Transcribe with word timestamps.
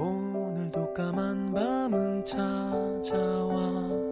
오늘도 0.00 0.94
까만 0.94 1.52
밤은 1.52 2.24
찾아와 2.24 4.09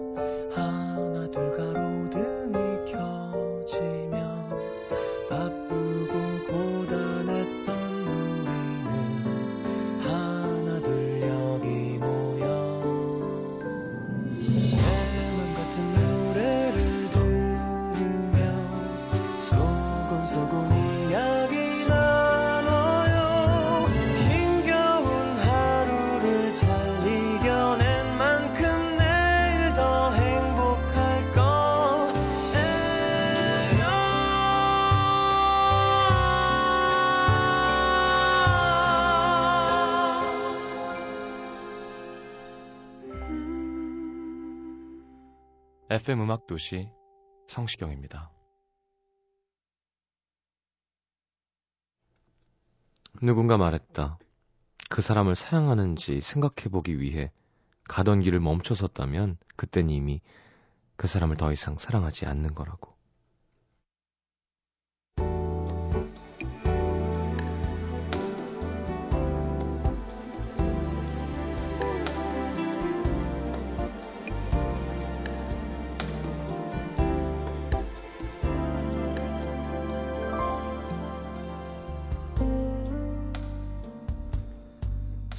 FM 46.09 46.23
음악 46.23 46.47
도시 46.47 46.89
성시경입니다. 47.49 48.31
누군가 53.21 53.59
말했다. 53.59 54.19
그 54.89 55.03
사람을 55.03 55.35
사랑하는지 55.35 56.23
생각해보기 56.23 56.99
위해 56.99 57.31
가던 57.91 58.21
길을 58.21 58.41
멈춰섰다면 58.41 59.37
그땐 59.57 59.91
이미 59.91 60.23
그 60.97 61.07
사람을 61.07 61.37
더 61.37 61.53
이상 61.53 61.77
사랑하지 61.77 62.25
않는 62.25 62.55
거라고. 62.55 62.98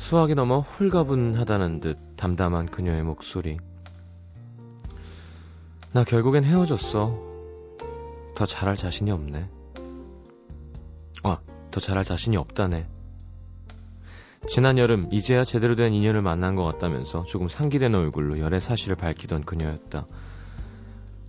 수학이 0.10 0.34
넘어 0.34 0.62
홀가분하다는 0.62 1.82
듯 1.82 2.00
담담한 2.18 2.72
그녀의 2.72 3.04
목소리. 3.04 3.58
나 5.94 6.04
결국엔 6.04 6.44
헤어졌어. 6.44 7.16
더 8.34 8.46
잘할 8.48 8.76
자신이 8.76 9.12
없네. 9.12 9.48
아, 11.22 11.38
더 11.70 11.80
잘할 11.80 12.06
자신이 12.06 12.38
없다네. 12.38 12.88
지난 14.48 14.80
여름 14.80 15.10
이제야 15.12 15.44
제대로 15.44 15.76
된 15.76 15.94
인연을 15.94 16.24
만난 16.24 16.56
것 16.56 16.64
같다면서 16.64 17.26
조금 17.26 17.48
상기된 17.48 17.94
얼굴로 17.94 18.40
열애 18.40 18.60
사실을 18.60 18.96
밝히던 18.96 19.44
그녀였다. 19.44 20.08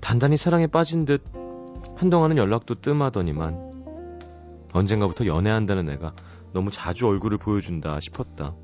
단단히 0.00 0.38
사랑에 0.38 0.66
빠진 0.66 1.04
듯 1.04 1.22
한동안은 1.96 2.38
연락도 2.38 2.76
뜸하더니만 2.76 4.68
언젠가부터 4.72 5.26
연애한다는 5.26 5.90
애가 5.90 6.14
너무 6.54 6.70
자주 6.70 7.08
얼굴을 7.08 7.36
보여준다 7.36 8.00
싶었다. 8.00 8.54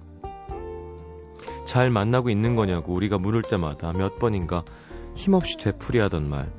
잘 1.67 1.91
만나고 1.91 2.31
있는 2.31 2.57
거냐고 2.57 2.95
우리가 2.95 3.19
물을 3.19 3.43
때마다 3.43 3.93
몇 3.93 4.19
번인가 4.19 4.63
힘없이 5.15 5.59
되풀이하던 5.59 6.29
말. 6.29 6.51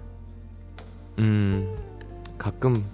음, 1.18 1.76
가끔 2.38 2.86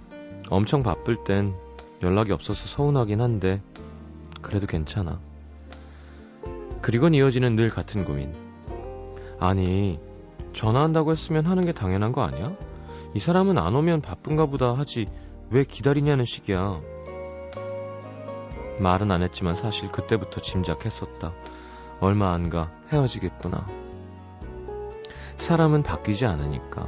엄청 0.48 0.82
바쁠 0.82 1.24
땐 1.24 1.54
연락이 2.02 2.32
없어서 2.32 2.68
서운하긴 2.68 3.20
한데, 3.20 3.60
그래도 4.40 4.66
괜찮아. 4.66 5.18
그리곤 6.80 7.14
이어지는 7.14 7.56
늘 7.56 7.68
같은 7.68 8.04
고민. 8.04 8.32
아니, 9.40 9.98
전화한다고 10.52 11.12
했으면 11.12 11.46
하는 11.46 11.64
게 11.64 11.72
당연한 11.72 12.12
거 12.12 12.22
아니야? 12.22 12.56
이 13.14 13.18
사람은 13.18 13.58
안 13.58 13.74
오면 13.74 14.02
바쁜가 14.02 14.46
보다 14.46 14.74
하지, 14.74 15.06
왜 15.50 15.64
기다리냐는 15.64 16.24
식이야. 16.24 16.80
말은 18.78 19.10
안 19.10 19.22
했지만 19.22 19.56
사실 19.56 19.90
그때부터 19.90 20.40
짐작했었다. 20.40 21.32
얼마 22.00 22.32
안 22.32 22.50
가 22.50 22.70
헤어지겠구나. 22.92 23.66
사람은 25.36 25.82
바뀌지 25.82 26.26
않으니까. 26.26 26.86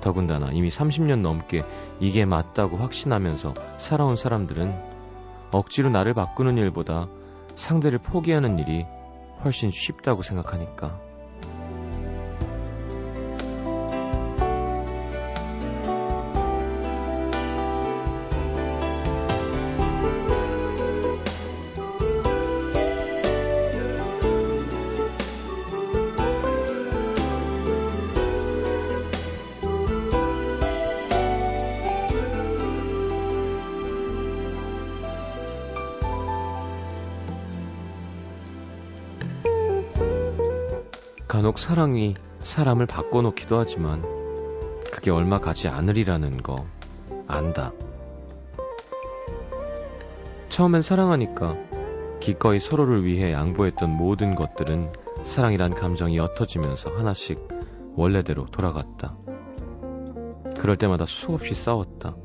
더군다나 0.00 0.50
이미 0.52 0.68
30년 0.68 1.20
넘게 1.20 1.62
이게 2.00 2.24
맞다고 2.24 2.78
확신하면서 2.78 3.54
살아온 3.78 4.16
사람들은 4.16 4.74
억지로 5.52 5.90
나를 5.90 6.14
바꾸는 6.14 6.56
일보다 6.56 7.08
상대를 7.54 7.98
포기하는 7.98 8.58
일이 8.58 8.86
훨씬 9.44 9.70
쉽다고 9.70 10.22
생각하니까. 10.22 10.98
간혹 41.40 41.58
사랑이 41.58 42.12
사람을 42.40 42.84
바꿔놓기도 42.84 43.58
하지만 43.58 44.02
그게 44.92 45.10
얼마 45.10 45.38
가지 45.38 45.68
않으리라는 45.68 46.42
거 46.42 46.66
안다. 47.26 47.72
처음엔 50.50 50.82
사랑하니까 50.82 51.56
기꺼이 52.20 52.58
서로를 52.58 53.06
위해 53.06 53.32
양보했던 53.32 53.88
모든 53.88 54.34
것들은 54.34 54.92
사랑이란 55.22 55.72
감정이 55.72 56.18
옅어지면서 56.18 56.90
하나씩 56.90 57.48
원래대로 57.94 58.44
돌아갔다. 58.44 59.16
그럴 60.58 60.76
때마다 60.76 61.06
수없이 61.06 61.54
싸웠다. 61.54 62.16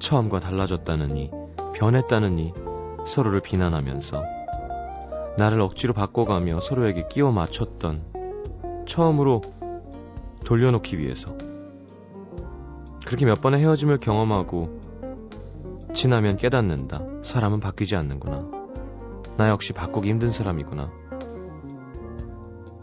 처음과 0.00 0.40
달라졌다느니, 0.40 1.30
변했다느니 1.76 2.52
서로를 3.06 3.42
비난하면서 3.42 4.24
나를 5.38 5.60
억지로 5.60 5.94
바꿔가며 5.94 6.58
서로에게 6.58 7.06
끼워 7.08 7.30
맞췄던 7.30 8.09
처음으로 8.90 9.40
돌려놓기 10.44 10.98
위해서 10.98 11.36
그렇게 13.06 13.24
몇 13.24 13.40
번의 13.40 13.60
헤어짐을 13.60 13.98
경험하고 13.98 14.80
지나면 15.94 16.36
깨닫는다. 16.36 17.00
사람은 17.22 17.60
바뀌지 17.60 17.96
않는구나. 17.96 18.48
나 19.36 19.48
역시 19.48 19.72
바꾸기 19.72 20.08
힘든 20.08 20.30
사람이구나. 20.30 20.90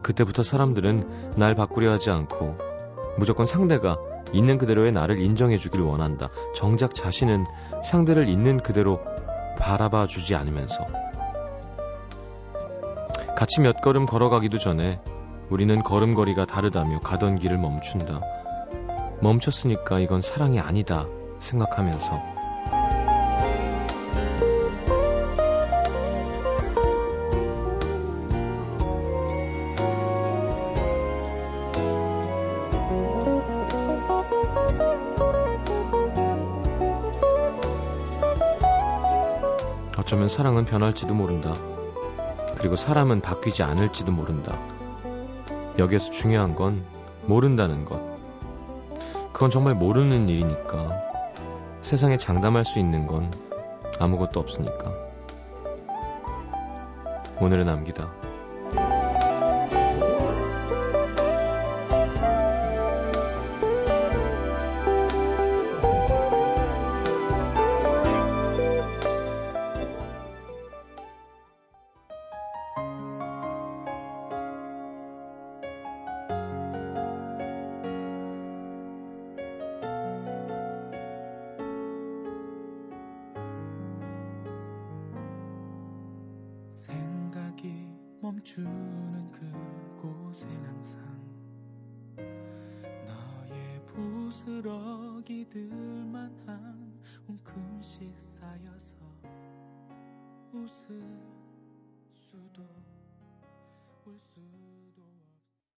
그때부터 0.02 0.44
사람들은 0.44 1.34
날 1.36 1.56
바꾸려 1.56 1.92
하지 1.92 2.10
않고 2.10 2.58
무조건 3.18 3.46
상대가 3.46 3.98
있는 4.32 4.58
그대로의 4.58 4.94
나를 4.94 5.20
인정해 5.20 5.58
주길 5.58 5.82
원한다. 5.82 6.30
정작 6.56 6.94
자신은 6.94 7.46
상대를 7.84 8.30
있는 8.30 8.62
그대로 8.62 9.02
바라봐 9.60 10.08
주지 10.08 10.36
않으면서 10.36 10.86
같이 13.36 13.62
몇 13.62 13.82
걸음 13.82 14.06
걸어가기도 14.06 14.58
전에 14.58 15.02
우리는 15.50 15.82
걸음걸이가 15.82 16.46
다르다며 16.46 17.00
가던 17.00 17.40
길을 17.40 17.58
멈춘다. 17.58 18.22
멈췄으니까 19.22 20.00
이건 20.00 20.22
사랑이 20.22 20.60
아니다 20.60 21.08
생각하면서 21.40 22.38
어쩌면 39.98 40.28
사랑은 40.30 40.66
변할지도 40.66 41.14
모른다. 41.14 41.54
그리고 42.58 42.76
사람은 42.76 43.22
바뀌지 43.22 43.64
않을지도 43.64 44.12
모른다. 44.12 44.58
여기에서 45.78 46.10
중요한 46.10 46.56
건 46.56 46.84
모른다는 47.26 47.86
것. 47.86 48.02
그건 49.32 49.50
정말 49.50 49.76
모르는 49.76 50.28
일이니까. 50.30 51.02
세상에 51.82 52.18
장담할 52.18 52.66
수 52.66 52.80
있는 52.80 53.06
건 53.06 53.32
아무것도 54.00 54.40
없으니까. 54.40 54.94
오늘의 57.40 57.66
남기다. 57.66 58.27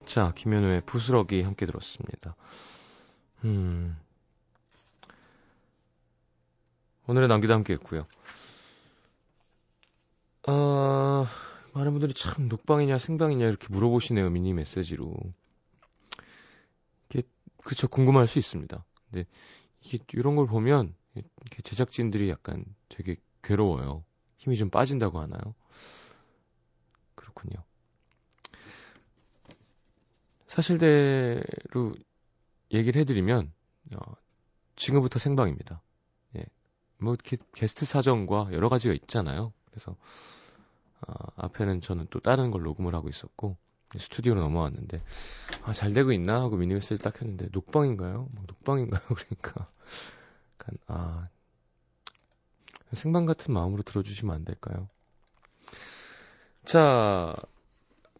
자, 0.09 0.33
김현우의 0.35 0.81
부스러기 0.87 1.43
함께 1.43 1.67
들었습니다. 1.67 2.35
음. 3.45 3.95
오늘의 7.07 7.29
남기도 7.29 7.53
함께 7.53 7.75
했고요. 7.75 8.07
아, 10.47 11.27
많은 11.75 11.93
분들이 11.93 12.15
참 12.15 12.49
녹방이냐 12.49 12.97
생방이냐 12.97 13.45
이렇게 13.49 13.67
물어보시네요 13.69 14.31
미니 14.31 14.55
메시지로. 14.55 15.15
이게 17.11 17.23
그쵸 17.63 17.87
궁금할 17.87 18.27
수 18.27 18.39
있습니다. 18.39 18.83
근데 19.11 19.27
이게 19.83 19.99
이런 20.15 20.37
걸 20.37 20.47
보면 20.47 20.95
이렇게 21.17 21.61
제작진들이 21.63 22.31
약간 22.31 22.65
되게 22.89 23.17
괴로워요. 23.43 24.05
힘이 24.39 24.57
좀 24.57 24.71
빠진다고 24.71 25.21
하나요? 25.21 25.55
사실대로 30.49 31.95
얘기를 32.73 33.01
해드리면 33.01 33.53
어, 33.97 34.13
지금부터 34.77 35.19
생방입니다. 35.19 35.81
예, 36.37 36.45
뭐 36.99 37.15
이렇게 37.15 37.37
게스트 37.55 37.87
사정과 37.87 38.49
여러 38.53 38.69
가지가 38.69 38.95
있잖아요. 38.95 39.53
그래서 39.67 39.97
어, 41.07 41.13
앞에는 41.37 41.81
저는 41.81 42.09
또 42.11 42.19
다른 42.21 42.51
걸 42.51 42.63
녹음을 42.63 42.95
하고 42.95 43.09
있었고 43.09 43.57
스튜디오로 43.97 44.41
넘어왔는데 44.41 45.03
아, 45.63 45.73
잘 45.73 45.93
되고 45.93 46.13
있나 46.13 46.41
하고 46.41 46.57
미니메시를 46.57 46.99
딱 46.99 47.21
했는데 47.21 47.49
녹방인가요? 47.53 48.29
뭐 48.33 48.45
녹방인가요? 48.47 49.03
그러니까 49.09 49.69
약간 50.55 50.79
아 50.87 51.29
생방 52.93 53.27
같은 53.27 53.55
마음으로 53.55 53.83
들어주시면 53.83 54.35
안 54.35 54.45
될까요? 54.45 54.89
자 56.65 57.35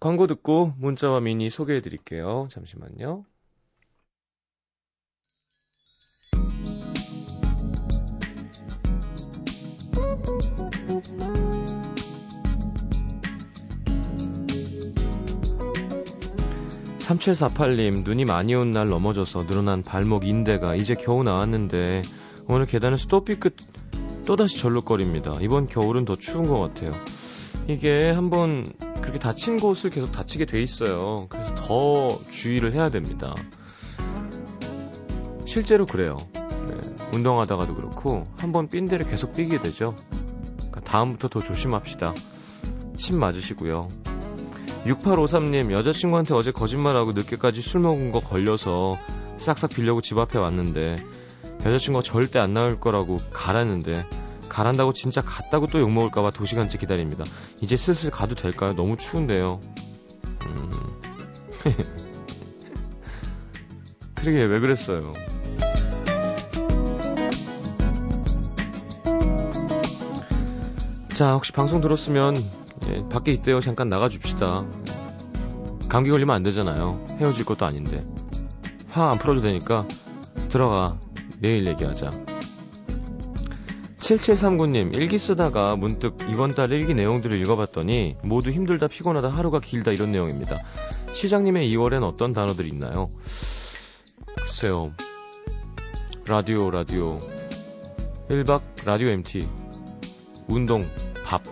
광고 0.01 0.27
듣고 0.27 0.75
문자와 0.79 1.21
미니 1.21 1.51
소개해 1.51 1.81
드릴게요. 1.81 2.49
잠시만요. 2.51 3.25
3748님, 16.99 18.05
눈이 18.05 18.25
많이 18.27 18.55
온 18.55 18.73
날 18.73 18.89
넘어져서 18.89 19.47
늘어난 19.47 19.83
발목 19.83 20.27
인대가 20.27 20.75
이제 20.75 20.95
겨우 20.95 21.23
나왔는데, 21.23 22.03
오늘 22.47 22.67
계단에서 22.67 23.09
또 23.09 23.25
삐끗, 23.25 23.57
또다시 24.27 24.59
절룩거립니다. 24.59 25.39
이번 25.41 25.67
겨울은 25.67 26.05
더 26.05 26.15
추운 26.15 26.47
것 26.47 26.59
같아요. 26.59 26.93
이게 27.69 28.11
한번 28.11 28.65
그렇게 29.01 29.19
다친 29.19 29.59
곳을 29.59 29.91
계속 29.91 30.13
다치게 30.13 30.47
돼 30.47 30.63
있어요. 30.63 31.27
그래서 31.29 31.55
더 31.55 32.21
주의를 32.31 32.75
해야 32.75 32.89
됩니다. 32.89 33.35
실제로 35.47 35.87
그래요. 35.87 36.17
네, 36.35 37.09
운동하다가도 37.15 37.75
그렇고, 37.75 38.25
한번 38.37 38.69
삔대를 38.69 39.07
계속 39.07 39.33
삐게 39.33 39.61
되죠. 39.61 39.95
그러니까 40.57 40.81
다음부터 40.81 41.29
더 41.29 41.43
조심합시다. 41.43 42.15
침 42.97 43.19
맞으시고요. 43.19 43.89
6853님, 44.85 45.73
여자친구한테 45.73 46.35
어제 46.35 46.51
거짓말하고 46.51 47.13
늦게까지 47.13 47.63
술 47.63 47.81
먹은 47.81 48.13
거 48.13 48.21
걸려서 48.21 48.99
싹싹 49.39 49.71
빌려고 49.71 50.01
집 50.01 50.19
앞에 50.19 50.39
왔는데, 50.39 50.97
여자친구가 51.65 52.03
절대 52.03 52.39
안 52.39 52.53
나올 52.53 52.79
거라고 52.79 53.17
가라는데, 53.33 54.07
가란다고 54.49 54.93
진짜 54.93 55.21
갔다고 55.21 55.67
또 55.67 55.81
욕먹을까봐 55.81 56.31
2시간째 56.31 56.79
기다립니다. 56.81 57.25
이제 57.63 57.77
슬슬 57.77 58.11
가도 58.11 58.35
될까요? 58.35 58.75
너무 58.75 58.97
추운데요. 58.97 59.61
음. 60.43 60.71
그러게, 64.15 64.43
왜 64.43 64.59
그랬어요? 64.61 65.13
자, 71.15 71.33
혹시 71.33 71.53
방송 71.53 71.81
들었으면 71.81 72.37
예, 72.89 73.09
밖에 73.09 73.33
있대요. 73.33 73.61
잠깐 73.61 73.89
나가줍시다. 73.89 74.65
감기 75.89 76.11
걸리면 76.11 76.35
안 76.35 76.43
되잖아요. 76.43 77.05
헤어질 77.19 77.45
것도 77.45 77.67
아닌데. 77.67 78.05
화 78.91 79.11
안 79.11 79.19
풀어도 79.19 79.41
되니까 79.41 79.87
들어가. 80.49 80.99
내일 81.41 81.67
얘기하자. 81.67 82.11
7739님, 84.09 84.97
일기 84.97 85.19
쓰다가 85.19 85.77
문득 85.77 86.17
이번 86.31 86.51
달 86.51 86.73
일기 86.73 86.95
내용들을 86.95 87.39
읽어봤더니 87.43 88.17
모두 88.25 88.51
힘들다, 88.51 88.89
피곤하다, 88.89 89.29
하루가 89.29 89.61
길다 89.61 89.93
이런 89.93 90.13
내용입니다. 90.13 90.63
시장님의 91.13 91.69
2월엔 91.75 92.03
어떤 92.03 92.33
단어들이 92.33 92.71
있나요? 92.71 93.11
글쎄요. 94.37 94.95
라디오, 96.27 96.71
라디오. 96.71 97.19
1박 98.31 98.63
라디오 98.87 99.09
MT. 99.09 99.47
운동, 100.49 100.89
밥. 101.23 101.43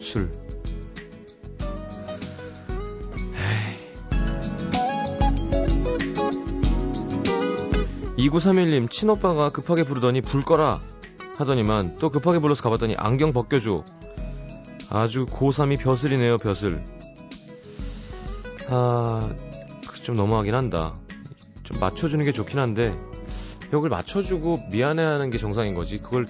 술. 0.00 0.30
2931님, 8.18 8.90
친오빠가 8.90 9.48
급하게 9.48 9.84
부르더니 9.84 10.20
불 10.20 10.42
꺼라 10.42 10.80
하더니만 11.36 11.96
또 11.96 12.10
급하게 12.10 12.38
불러서 12.38 12.62
가봤더니 12.62 12.94
안경 12.96 13.32
벗겨줘. 13.32 13.84
아주 14.90 15.26
고3이 15.26 15.78
벼슬이네요, 15.80 16.36
벼슬. 16.38 16.84
아, 18.68 19.34
좀 20.02 20.14
너무하긴 20.14 20.54
한다. 20.54 20.94
좀 21.62 21.80
맞춰주는 21.80 22.24
게 22.24 22.30
좋긴 22.32 22.58
한데, 22.58 22.94
벽을 23.70 23.88
맞춰주고 23.88 24.56
미안해하는 24.70 25.30
게 25.30 25.38
정상인 25.38 25.74
거지. 25.74 25.98
그걸 25.98 26.26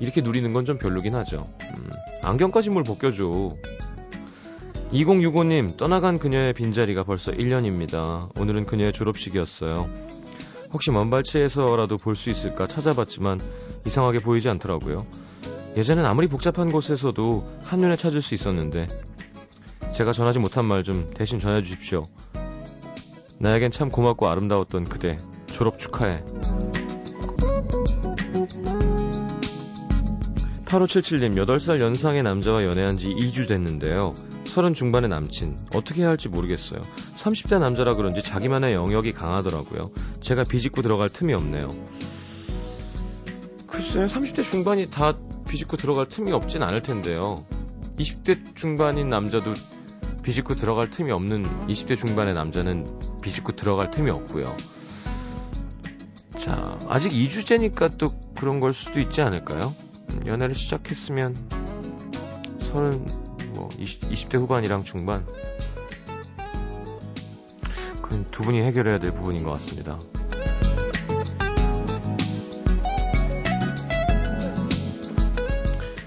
이렇게 0.00 0.20
누리는 0.20 0.52
건 0.52 0.64
좀 0.64 0.78
별로긴 0.78 1.14
하죠. 1.16 1.44
음, 1.62 1.90
안경까지 2.22 2.70
뭘 2.70 2.84
벗겨줘. 2.84 3.56
2065님, 4.92 5.76
떠나간 5.76 6.18
그녀의 6.18 6.52
빈자리가 6.52 7.04
벌써 7.04 7.32
1년입니다. 7.32 8.28
오늘은 8.40 8.66
그녀의 8.66 8.92
졸업식이었어요. 8.92 9.88
혹시 10.72 10.90
먼발치에서라도 10.90 11.96
볼 11.96 12.14
수 12.16 12.30
있을까 12.30 12.66
찾아봤지만 12.66 13.40
이상하게 13.86 14.20
보이지 14.20 14.48
않더라고요. 14.50 15.06
예전엔 15.76 16.04
아무리 16.04 16.26
복잡한 16.26 16.70
곳에서도 16.70 17.46
한눈에 17.64 17.96
찾을 17.96 18.20
수 18.22 18.34
있었는데 18.34 18.86
제가 19.92 20.12
전하지 20.12 20.38
못한 20.38 20.64
말 20.64 20.82
좀 20.82 21.08
대신 21.14 21.38
전해주십시오. 21.38 22.02
나에겐 23.38 23.70
참 23.70 23.88
고맙고 23.88 24.28
아름다웠던 24.28 24.84
그대 24.88 25.16
졸업 25.46 25.78
축하해. 25.78 26.22
8577님, 30.66 31.34
8살 31.34 31.80
연상의 31.80 32.22
남자와 32.22 32.64
연애한 32.64 32.96
지 32.96 33.08
2주 33.08 33.48
됐는데요. 33.48 34.14
30 34.46 34.74
중반의 34.74 35.10
남친. 35.10 35.56
어떻게 35.74 36.02
해야 36.02 36.10
할지 36.10 36.28
모르겠어요. 36.28 36.82
30대 37.20 37.58
남자라 37.58 37.92
그런지 37.92 38.22
자기만의 38.22 38.72
영역이 38.72 39.12
강하더라고요. 39.12 39.80
제가 40.20 40.42
비집고 40.44 40.80
들어갈 40.80 41.10
틈이 41.10 41.34
없네요. 41.34 41.68
글쎄요, 43.66 44.06
30대 44.06 44.42
중반이 44.42 44.86
다 44.86 45.12
비집고 45.48 45.76
들어갈 45.76 46.06
틈이 46.06 46.32
없진 46.32 46.62
않을 46.62 46.82
텐데요. 46.82 47.36
20대 47.98 48.56
중반인 48.56 49.08
남자도 49.08 49.52
비집고 50.22 50.54
들어갈 50.54 50.90
틈이 50.90 51.12
없는 51.12 51.66
20대 51.66 51.96
중반의 51.96 52.34
남자는 52.34 52.86
비집고 53.22 53.52
들어갈 53.52 53.90
틈이 53.90 54.10
없고요. 54.10 54.56
자, 56.38 56.78
아직 56.88 57.12
2주째니까 57.12 57.98
또 57.98 58.06
그런 58.34 58.60
걸 58.60 58.72
수도 58.72 58.98
있지 58.98 59.20
않을까요? 59.20 59.74
연애를 60.26 60.54
시작했으면 60.54 61.36
서른 62.60 63.06
뭐 63.52 63.68
20, 63.78 64.00
20대 64.02 64.38
후반이랑 64.38 64.84
중반 64.84 65.26
두 68.40 68.44
분이 68.46 68.62
해결해야 68.62 68.98
될 68.98 69.12
부분인 69.12 69.44
것 69.44 69.50
같습니다. 69.52 69.98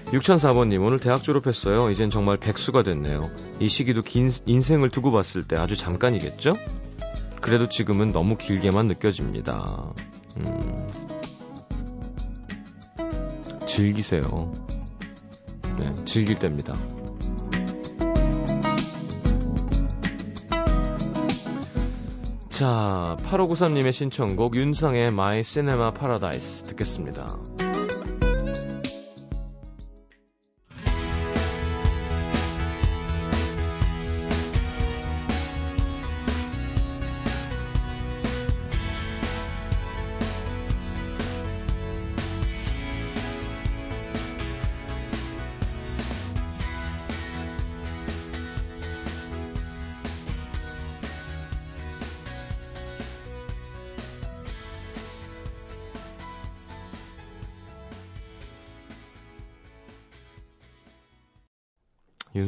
6004번님, 0.06 0.84
오늘 0.84 0.98
대학 0.98 1.22
졸업했어요. 1.22 1.90
이젠 1.90 2.10
정말 2.10 2.36
백수가 2.38 2.82
됐네요. 2.82 3.30
이 3.60 3.68
시기도 3.68 4.00
긴 4.00 4.32
인생을 4.46 4.90
두고 4.90 5.12
봤을 5.12 5.44
때 5.44 5.54
아주 5.54 5.76
잠깐이겠죠? 5.76 6.50
그래도 7.40 7.68
지금은 7.68 8.08
너무 8.08 8.36
길게만 8.36 8.88
느껴집니다. 8.88 9.94
음, 10.38 10.90
즐기세요. 13.64 14.52
네, 15.78 15.94
즐길 16.04 16.40
때입니다. 16.40 16.76
자, 22.54 23.16
8593님의 23.24 23.90
신청곡 23.90 24.54
윤상의 24.54 25.08
My 25.08 25.42
Cinema 25.42 25.92
Paradise 25.92 26.64
듣겠습니다. 26.68 27.26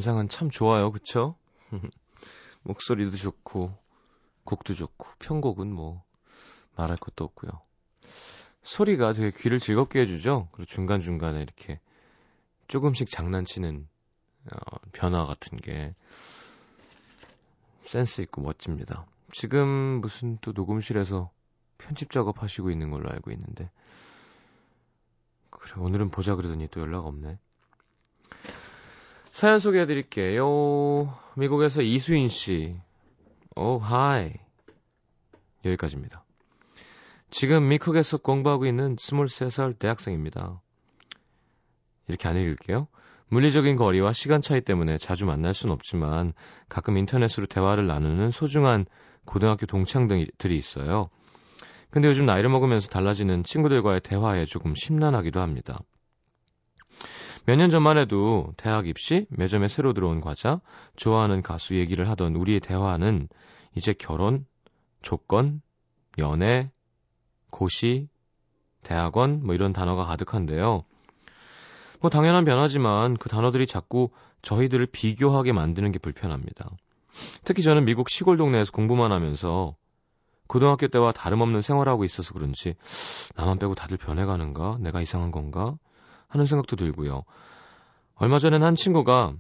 윤상은 0.07 0.29
참 0.29 0.51
좋아요, 0.51 0.93
그쵸? 0.93 1.35
목소리도 2.63 3.17
좋고, 3.17 3.77
곡도 4.45 4.75
좋고, 4.75 5.09
편곡은 5.19 5.73
뭐, 5.73 6.05
말할 6.77 6.97
것도 6.97 7.25
없고요. 7.25 7.51
소리가 8.63 9.15
되게 9.15 9.37
귀를 9.37 9.59
즐겁게 9.59 10.03
해주죠? 10.03 10.49
그리고 10.53 10.67
중간중간에 10.67 11.43
이렇게 11.43 11.81
조금씩 12.69 13.11
장난치는, 13.11 13.89
어, 14.53 14.77
변화 14.93 15.27
같은 15.27 15.59
게, 15.59 15.97
센스 17.83 18.21
있고 18.21 18.43
멋집니다. 18.43 19.07
지금 19.33 20.01
무슨 20.01 20.39
또 20.41 20.53
녹음실에서 20.53 21.33
편집 21.79 22.13
작업 22.13 22.45
하시고 22.45 22.71
있는 22.71 22.91
걸로 22.91 23.11
알고 23.11 23.33
있는데, 23.33 23.73
그래, 25.51 25.83
오늘은 25.83 26.11
보자 26.11 26.37
그러더니 26.37 26.69
또 26.69 26.81
연락 26.81 27.07
없네. 27.07 27.41
사연 29.37 29.59
소개해 29.59 29.85
드릴게요. 29.85 31.15
미국에서 31.35 31.83
이수인 31.83 32.29
씨. 32.29 32.75
오, 33.55 33.77
하이. 33.77 34.33
여기까지입니다. 35.63 36.25
지금 37.29 37.69
미국에서 37.69 38.17
공부하고 38.17 38.65
있는 38.65 38.97
23살 38.97 39.79
대학생입니다. 39.79 40.63
이렇게 42.09 42.29
안 42.31 42.39
읽을게요. 42.39 42.89
물리적인 43.29 43.77
거리와 43.77 44.15
시간 44.15 44.41
차이 44.41 44.63
때문에 44.63 44.97
자주 44.97 45.27
만날 45.27 45.53
순 45.53 45.71
없지만 45.71 46.33
가끔 46.71 46.97
인터넷으로 46.97 47.45
대화를 47.45 47.87
나누는 47.87 48.31
소중한 48.31 48.87
고등학교 49.27 49.67
동창들이 49.67 50.57
있어요. 50.57 51.11
근데 51.91 52.09
요즘 52.09 52.25
나이를 52.25 52.49
먹으면서 52.49 52.89
달라지는 52.89 53.45
친구들과의 53.45 54.01
대화에 54.01 54.47
조금 54.47 54.75
심란하기도 54.75 55.43
합니다. 55.43 55.81
몇 57.47 57.57
년 57.57 57.71
전만 57.71 57.97
해도 57.97 58.53
대학 58.57 58.89
입시, 58.89 59.27
매점에 59.31 59.69
새로 59.69 59.93
들어온 59.93 60.21
과자, 60.21 60.61
좋아하는 60.97 61.43
가수 61.43 61.77
얘기를 61.77 62.09
하던 62.11 62.35
우리의 62.35 62.59
대화는 62.59 63.29
이제 63.77 63.95
결혼, 63.97 64.45
조건, 65.01 65.63
연애, 66.19 66.73
고시, 67.51 68.09
대학원, 68.83 69.45
뭐 69.45 69.55
이런 69.55 69.73
단어가 69.73 70.05
가득한데요. 70.05 70.83
뭐 72.01 72.11
당연한 72.11 72.45
변화지만 72.45 73.17
그 73.17 73.29
단어들이 73.29 73.69
자꾸 73.69 74.11
저희들을 74.43 74.85
비교하게 74.87 75.53
만드는 75.53 75.93
게 75.93 76.01
불편합니다. 76.01 76.69
특히 77.45 77.63
저는 77.63 77.85
미국 77.85 78.11
시골 78.11 78.37
동네에서 78.39 78.73
공부만 78.73 79.13
하면서 79.13 79.77
고등학교 80.49 80.89
때와 80.89 81.13
다름없는 81.13 81.63
생활하고 81.63 82.05
있어서 82.05 82.35
그런지 82.35 82.75
나만 83.37 83.61
빼고 83.61 83.77
다들 83.77 83.99
변해가는가? 83.99 84.79
내가 84.81 85.01
이상한 85.01 85.31
건가? 85.31 85.77
하는 86.29 86.47
생각도 86.47 86.77
들고요. 86.77 87.25
얼마 88.17 88.39
전엔 88.39 88.63
한 88.63 88.75
친구가 88.75 89.35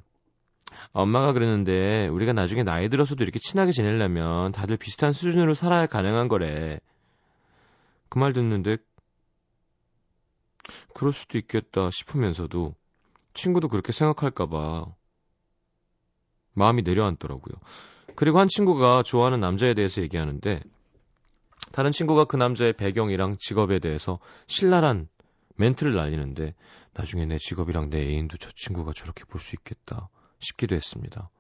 엄마가 0.92 1.32
그랬는데 1.32 2.08
우리가 2.08 2.32
나중에 2.32 2.62
나이 2.62 2.88
들어서도 2.88 3.22
이렇게 3.22 3.38
친하게 3.38 3.72
지내려면 3.72 4.52
다들 4.52 4.76
비슷한 4.76 5.12
수준으로 5.12 5.54
살아야 5.54 5.86
가능한 5.86 6.28
거래. 6.28 6.78
그 8.08 8.18
말 8.18 8.32
듣는데 8.32 8.78
그럴 10.94 11.12
수도 11.12 11.38
있겠다 11.38 11.90
싶으면서도 11.90 12.74
친구도 13.34 13.68
그렇게 13.68 13.92
생각할까봐 13.92 14.86
마음이 16.54 16.82
내려앉더라고요. 16.82 17.54
그리고 18.14 18.38
한 18.38 18.48
친구가 18.48 19.02
좋아하는 19.02 19.40
남자에 19.40 19.74
대해서 19.74 20.00
얘기하는데 20.00 20.62
다른 21.72 21.92
친구가 21.92 22.24
그 22.24 22.36
남자의 22.36 22.72
배경이랑 22.72 23.36
직업에 23.38 23.78
대해서 23.78 24.18
신랄한 24.46 25.08
멘트를 25.56 25.94
날리는데 25.94 26.54
나중에 26.94 27.26
내 27.26 27.38
직업이랑 27.38 27.90
내 27.90 28.00
애인도 28.00 28.36
저 28.38 28.50
친구가 28.54 28.92
저렇게 28.94 29.24
볼 29.24 29.40
수 29.40 29.54
있겠다 29.56 30.08
싶기도 30.38 30.74
했습니다. 30.74 31.30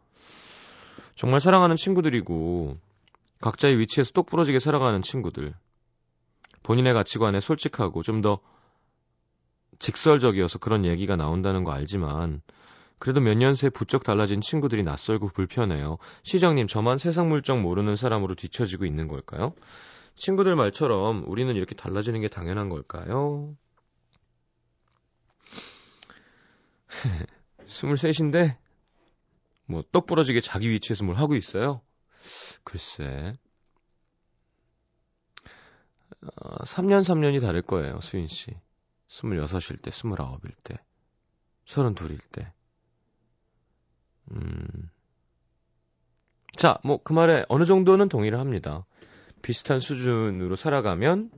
정말 1.14 1.40
사랑하는 1.40 1.76
친구들이고 1.76 2.76
각자의 3.40 3.78
위치에서 3.78 4.12
똑부러지게 4.12 4.58
살아가는 4.58 5.00
친구들. 5.02 5.54
본인의 6.62 6.94
가치관에 6.94 7.40
솔직하고 7.40 8.02
좀 8.02 8.20
더 8.22 8.40
직설적이어서 9.78 10.58
그런 10.58 10.84
얘기가 10.86 11.16
나온다는 11.16 11.64
거 11.64 11.72
알지만 11.72 12.40
그래도 12.98 13.20
몇 13.20 13.34
년 13.36 13.52
새 13.54 13.68
부쩍 13.68 14.04
달라진 14.04 14.40
친구들이 14.40 14.82
낯설고 14.82 15.28
불편해요. 15.28 15.98
시장님, 16.22 16.66
저만 16.66 16.96
세상 16.98 17.28
물정 17.28 17.60
모르는 17.60 17.94
사람으로 17.94 18.34
뒤처지고 18.36 18.86
있는 18.86 19.06
걸까요? 19.06 19.52
친구들 20.14 20.56
말처럼 20.56 21.24
우리는 21.26 21.54
이렇게 21.54 21.74
달라지는 21.74 22.22
게 22.22 22.28
당연한 22.28 22.70
걸까요? 22.70 23.54
23인데, 27.66 28.56
뭐, 29.66 29.82
떡 29.92 30.06
부러지게 30.06 30.40
자기 30.40 30.70
위치에서 30.70 31.04
뭘 31.04 31.16
하고 31.16 31.34
있어요? 31.34 31.82
글쎄. 32.64 33.34
어, 36.22 36.64
3년, 36.64 37.02
3년이 37.02 37.40
다를 37.40 37.62
거예요, 37.62 38.00
수인 38.00 38.26
씨. 38.26 38.50
26일 39.08 39.82
때, 39.82 39.90
29일 39.90 40.52
때, 40.62 40.76
32일 41.66 42.20
때. 42.32 42.52
음. 44.32 44.90
자, 46.56 46.78
뭐, 46.82 46.98
그 47.02 47.12
말에 47.12 47.44
어느 47.48 47.64
정도는 47.64 48.08
동의를 48.08 48.38
합니다. 48.40 48.86
비슷한 49.42 49.78
수준으로 49.78 50.56
살아가면, 50.56 51.30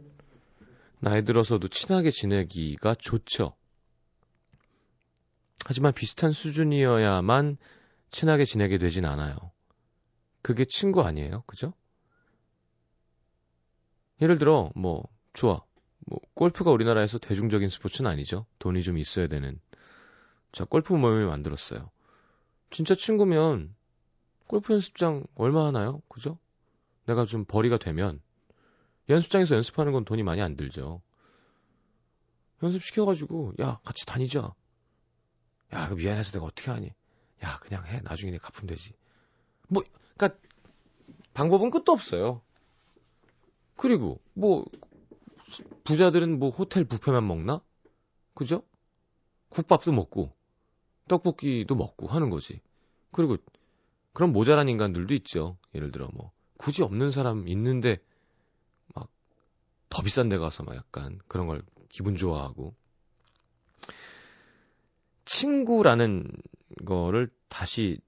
나이 1.01 1.23
들어서도 1.25 1.69
친하게 1.69 2.11
지내기가 2.11 2.95
좋죠. 2.95 3.58
하지만 5.67 5.93
비슷한 5.93 6.33
수준이어야만 6.33 7.59
친하게 8.11 8.45
지내게 8.45 8.79
되진 8.79 9.05
않아요. 9.05 9.37
그게 10.43 10.65
친구 10.65 11.03
아니에요? 11.03 11.43
그죠? 11.47 11.73
예를 14.21 14.39
들어, 14.39 14.71
뭐, 14.75 15.05
좋아. 15.33 15.63
뭐, 16.07 16.21
골프가 16.35 16.71
우리나라에서 16.71 17.19
대중적인 17.19 17.69
스포츠는 17.69 18.11
아니죠. 18.11 18.47
돈이 18.59 18.83
좀 18.83 18.99
있어야 18.99 19.27
되는. 19.27 19.61
자, 20.53 20.65
골프 20.65 20.95
모임을 20.95 21.27
만들었어요. 21.27 21.91
진짜 22.71 22.95
친구면 22.95 23.75
골프 24.47 24.73
연습장 24.73 25.25
얼마 25.35 25.67
하나요? 25.67 26.01
그죠? 26.09 26.39
내가 27.07 27.25
좀 27.25 27.45
벌이가 27.45 27.79
되면 27.79 28.21
연습장에서 29.09 29.55
연습하는 29.55 29.93
건 29.93 30.05
돈이 30.05 30.23
많이 30.23 30.41
안 30.41 30.57
들죠. 30.57 31.03
연습시켜가지고, 32.63 33.55
야, 33.61 33.79
같이 33.85 34.05
다니자. 34.07 34.55
야, 35.73 35.89
그 35.89 35.95
미안해서 35.95 36.33
내가 36.33 36.47
어떻게 36.47 36.71
하니? 36.71 36.93
야, 37.45 37.59
그냥 37.61 37.87
해. 37.87 38.01
나중에 38.01 38.33
내가 38.33 38.49
갚으면 38.49 38.69
되지. 38.69 38.95
뭐, 39.69 39.83
그니까, 40.17 40.39
방법은 41.35 41.71
끝도 41.71 41.93
없어요. 41.93 42.43
그리고, 43.77 44.21
뭐, 44.35 44.65
부자들은 45.85 46.39
뭐 46.39 46.51
호텔 46.51 46.85
뷔페만 46.85 47.27
먹나? 47.27 47.63
그죠? 48.35 48.63
국밥도 49.51 49.93
먹고, 49.93 50.33
떡볶이도 51.09 51.75
먹고 51.75 52.07
하는 52.07 52.31
거지. 52.31 52.61
그리고 53.13 53.39
그런 54.13 54.33
모자란 54.33 54.69
인간들도 54.69 55.15
있죠. 55.15 55.57
예를 55.75 55.91
들어 55.91 56.09
뭐 56.13 56.33
굳이 56.59 56.83
없는 56.83 57.11
사람 57.11 57.49
있는데 57.49 57.99
막 58.95 59.09
더 59.91 60.03
비싼 60.03 60.29
데 60.29 60.39
가서 60.39 60.63
막 60.63 60.77
약간 60.77 61.19
그런 61.29 61.47
걸 61.47 61.63
기분 61.89 62.17
좋아하고 62.17 62.75
친구라는 65.29 66.27
거를 66.87 67.31
다시 67.49 68.01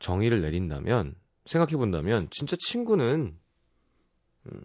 정의를 0.00 0.40
내린다면 0.40 1.14
생각해 1.46 1.76
본다면 1.76 2.28
진짜 2.30 2.56
친구는 2.58 3.38
음, 4.46 4.62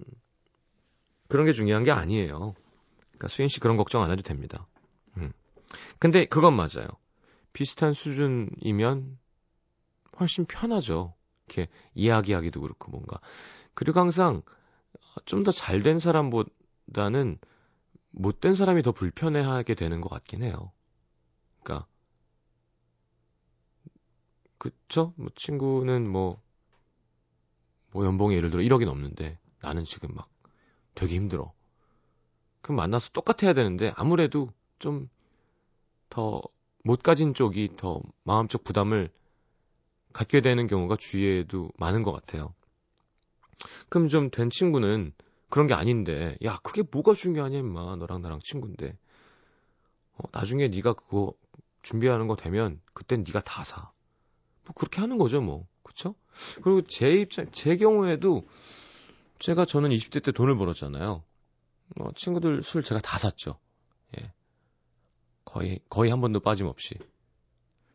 그런 1.28 1.46
게 1.46 1.54
중요한 1.54 1.84
게 1.84 1.92
아니에요. 1.92 2.56
그러니까 3.10 3.28
수인 3.28 3.50
씨 3.50 3.60
그런 3.60 3.78
걱정 3.78 4.02
안 4.04 4.12
해도 4.12 4.22
됩니다. 4.24 4.68
음. 5.18 5.32
근데 6.00 6.26
그건 6.26 6.56
맞아요. 6.56 6.88
비슷한 7.54 7.94
수준이면 7.94 9.18
훨씬 10.20 10.46
편하죠. 10.46 11.14
이렇게 11.48 11.70
이야기하기도 11.96 12.62
그렇고 12.62 12.92
뭔가. 12.92 13.20
그리고 13.74 14.00
항상 14.00 14.42
좀 15.26 15.44
더 15.44 15.52
잘 15.52 15.84
된 15.84 16.00
사람보다는 16.00 17.40
못된 18.12 18.56
사람이 18.56 18.82
더 18.84 18.92
불편해하게 18.92 19.76
되는 19.76 20.02
것 20.02 20.10
같긴 20.10 20.44
해요. 20.44 20.72
그러니까 21.64 21.88
그쵸? 24.60 25.14
뭐 25.18 25.30
친구는 25.36 26.12
뭐, 26.12 26.40
뭐 27.92 28.06
연봉이 28.06 28.36
예를 28.36 28.50
들어 28.50 28.62
1억이 28.62 28.86
넘는데 28.86 29.38
나는 29.62 29.84
지금 29.84 30.14
막 30.16 30.30
되게 30.96 31.16
힘들어. 31.16 31.54
그럼 32.62 32.76
만나서 32.78 33.10
똑같아야 33.14 33.54
되는데 33.54 33.92
아무래도 33.96 34.52
좀 34.80 35.10
더 36.10 36.42
못 36.84 37.02
가진 37.04 37.34
쪽이 37.34 37.76
더 37.78 38.02
마음적 38.24 38.64
부담을 38.64 39.10
갖게 40.14 40.42
되는 40.42 40.68
경우가 40.68 40.98
주위에도 40.98 41.70
많은 41.78 42.04
것 42.04 42.12
같아요. 42.12 42.54
그럼 43.90 44.08
좀 44.08 44.30
된 44.30 44.50
친구는 44.50 45.14
그런 45.50 45.68
게 45.68 45.74
아닌데, 45.74 46.38
야, 46.44 46.58
그게 46.64 46.84
뭐가 46.90 47.14
중요하냐, 47.14 47.58
임마. 47.60 47.96
너랑 47.98 48.22
나랑 48.22 48.40
친구인데. 48.44 48.98
어, 50.18 50.24
나중에 50.32 50.68
네가 50.68 50.94
그거 50.94 51.34
준비하는 51.82 52.28
거 52.28 52.36
되면, 52.36 52.82
그땐 52.94 53.24
네가 53.26 53.42
다 53.42 53.64
사. 53.64 53.92
뭐, 54.68 54.74
그렇게 54.76 55.02
하는 55.02 55.18
거죠, 55.18 55.42
뭐. 55.42 55.68
그쵸? 55.84 56.16
그리고 56.62 56.82
제 56.82 57.10
입장, 57.12 57.52
제 57.52 57.78
경우에도, 57.78 58.48
제가 59.40 59.66
저는 59.66 59.90
20대 59.90 60.24
때 60.24 60.32
돈을 60.32 60.58
벌었잖아요. 60.58 61.24
어, 62.00 62.12
친구들 62.16 62.64
술 62.64 62.84
제가 62.84 63.00
다 63.02 63.18
샀죠. 63.18 63.60
예. 64.20 64.34
거의, 65.46 65.80
거의 65.90 66.12
한 66.12 66.22
번도 66.22 66.40
빠짐없이. 66.42 66.96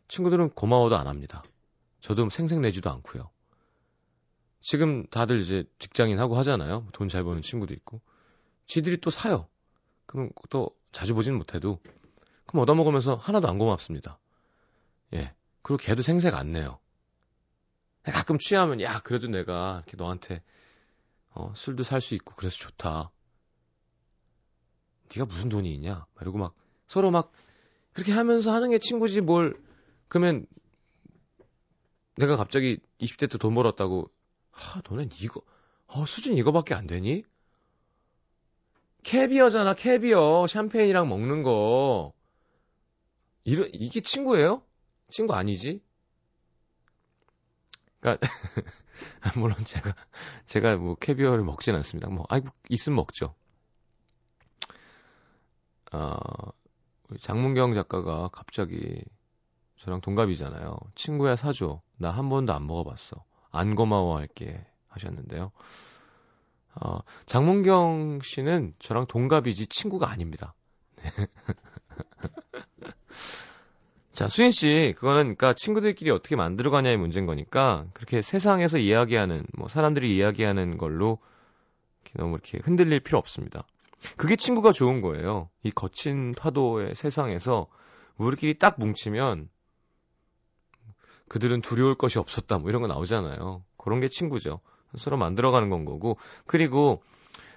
친구들은 0.08 0.50
고마워도 0.50 0.96
안 0.96 1.06
합니다. 1.06 1.42
저도 2.00 2.28
생색내지도 2.30 2.90
않고요. 2.90 3.30
지금 4.60 5.06
다들 5.08 5.40
이제 5.40 5.64
직장인 5.78 6.18
하고 6.18 6.36
하잖아요. 6.36 6.86
돈 6.92 7.08
잘 7.08 7.24
버는 7.24 7.42
친구도 7.42 7.74
있고. 7.74 8.00
지들이 8.66 8.98
또 8.98 9.10
사요. 9.10 9.48
그럼 10.06 10.30
또 10.50 10.70
자주 10.92 11.14
보지는 11.14 11.36
못해도 11.38 11.80
그럼 12.46 12.62
얻어먹으면서 12.62 13.16
하나도 13.16 13.48
안 13.48 13.58
고맙습니다. 13.58 14.18
예. 15.14 15.34
그리고 15.62 15.78
걔도 15.78 16.02
생색 16.02 16.34
안 16.34 16.52
내요. 16.52 16.78
가끔 18.04 18.38
취하면 18.38 18.80
야 18.80 19.00
그래도 19.00 19.26
내가 19.28 19.82
이렇게 19.84 19.96
너한테 19.96 20.42
어, 21.30 21.52
술도 21.56 21.84
살 21.84 22.00
수 22.00 22.14
있고 22.16 22.34
그래서 22.36 22.56
좋다. 22.58 23.12
네가 25.14 25.26
무슨 25.26 25.48
돈이 25.48 25.72
있냐? 25.74 26.06
이러고 26.20 26.38
막 26.38 26.54
서로 26.86 27.10
막 27.10 27.32
그렇게 27.92 28.12
하면서 28.12 28.52
하는 28.52 28.70
게 28.70 28.78
친구지 28.78 29.20
뭘 29.20 29.56
그러면 30.08 30.46
내가 32.16 32.36
갑자기 32.36 32.78
20대 32.98 33.26
때 33.26 33.36
돈 33.38 33.54
벌었다고 33.54 34.10
아 34.52 34.80
너네 34.88 35.08
이거 35.20 35.42
어 35.86 36.06
수준 36.06 36.36
이거밖에 36.38 36.74
안 36.74 36.86
되니? 36.86 37.24
캐비어잖아 39.04 39.74
캐비어 39.74 40.46
샴페인이랑 40.48 41.08
먹는 41.08 41.42
거 41.44 42.12
이런 43.44 43.70
이게 43.72 44.00
친구예요? 44.00 44.62
친구 45.12 45.34
아니지? 45.34 45.80
그러니까 48.00 48.26
물론 49.38 49.56
제가 49.64 49.94
제가 50.46 50.76
뭐 50.76 50.94
캐비어를 50.96 51.44
먹진 51.44 51.74
않습니다. 51.76 52.08
뭐 52.10 52.24
아이고 52.28 52.48
있으면 52.68 52.96
먹죠. 52.96 53.34
어, 55.92 56.16
장문경 57.20 57.74
작가가 57.74 58.28
갑자기 58.32 59.02
저랑 59.78 60.02
동갑이잖아요. 60.02 60.78
친구야 60.96 61.36
사줘. 61.36 61.82
나 61.98 62.12
한 62.12 62.30
번도 62.30 62.54
안 62.54 62.66
먹어봤어. 62.66 63.24
안 63.52 63.76
고마워할게 63.76 64.66
하셨는데요. 64.88 65.52
어, 66.74 67.00
장문경 67.26 68.20
씨는 68.22 68.74
저랑 68.78 69.06
동갑이지 69.06 69.66
친구가 69.66 70.08
아닙니다. 70.10 70.54
네. 74.12 74.18
자, 74.18 74.28
수인 74.28 74.50
씨, 74.50 74.94
그거는 74.96 75.22
그러니까 75.22 75.54
친구들끼리 75.54 76.10
어떻게 76.10 76.36
만들어 76.36 76.70
가냐의 76.70 76.96
문제인 76.98 77.26
거니까 77.26 77.86
그렇게 77.94 78.22
세상에서 78.22 78.78
이야기하는 78.78 79.46
뭐 79.56 79.68
사람들이 79.68 80.14
이야기하는 80.16 80.76
걸로 80.76 81.18
이렇게 82.04 82.18
너무 82.18 82.34
이렇게 82.34 82.58
흔들릴 82.62 83.00
필요 83.00 83.18
없습니다. 83.18 83.66
그게 84.16 84.36
친구가 84.36 84.72
좋은 84.72 85.00
거예요. 85.00 85.48
이 85.62 85.70
거친 85.70 86.34
파도의 86.34 86.94
세상에서 86.94 87.68
우리끼리 88.18 88.58
딱 88.58 88.78
뭉치면 88.78 89.48
그들은 91.28 91.62
두려울 91.62 91.94
것이 91.94 92.18
없었다 92.18 92.58
뭐 92.58 92.68
이런 92.68 92.82
거 92.82 92.88
나오잖아요. 92.88 93.64
그런 93.78 94.00
게 94.00 94.08
친구죠. 94.08 94.60
서로 94.96 95.16
만들어가는 95.16 95.70
건 95.70 95.84
거고 95.86 96.18
그리고 96.46 97.02